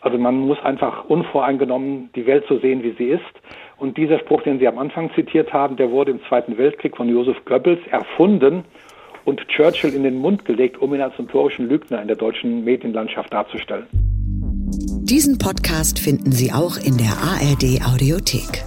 Also 0.00 0.18
man 0.18 0.38
muss 0.38 0.58
einfach 0.62 1.04
unvoreingenommen 1.04 2.10
die 2.14 2.26
Welt 2.26 2.44
so 2.48 2.58
sehen, 2.58 2.82
wie 2.82 2.94
sie 2.98 3.10
ist. 3.10 3.22
Und 3.78 3.96
dieser 3.96 4.18
Spruch, 4.18 4.42
den 4.42 4.58
Sie 4.58 4.68
am 4.68 4.78
Anfang 4.78 5.12
zitiert 5.14 5.52
haben, 5.52 5.76
der 5.76 5.90
wurde 5.90 6.10
im 6.10 6.20
Zweiten 6.28 6.58
Weltkrieg 6.58 6.96
von 6.96 7.08
Joseph 7.08 7.44
Goebbels 7.44 7.80
erfunden 7.90 8.64
und 9.24 9.46
Churchill 9.48 9.94
in 9.94 10.02
den 10.02 10.16
Mund 10.16 10.44
gelegt, 10.44 10.80
um 10.80 10.94
ihn 10.94 11.00
als 11.00 11.16
notorischen 11.18 11.68
Lügner 11.68 12.02
in 12.02 12.08
der 12.08 12.16
deutschen 12.16 12.64
Medienlandschaft 12.64 13.32
darzustellen. 13.32 13.86
Diesen 15.04 15.38
Podcast 15.38 15.98
finden 15.98 16.32
Sie 16.32 16.52
auch 16.52 16.76
in 16.76 16.96
der 16.96 17.12
ARD 17.12 17.84
Audiothek. 17.86 18.64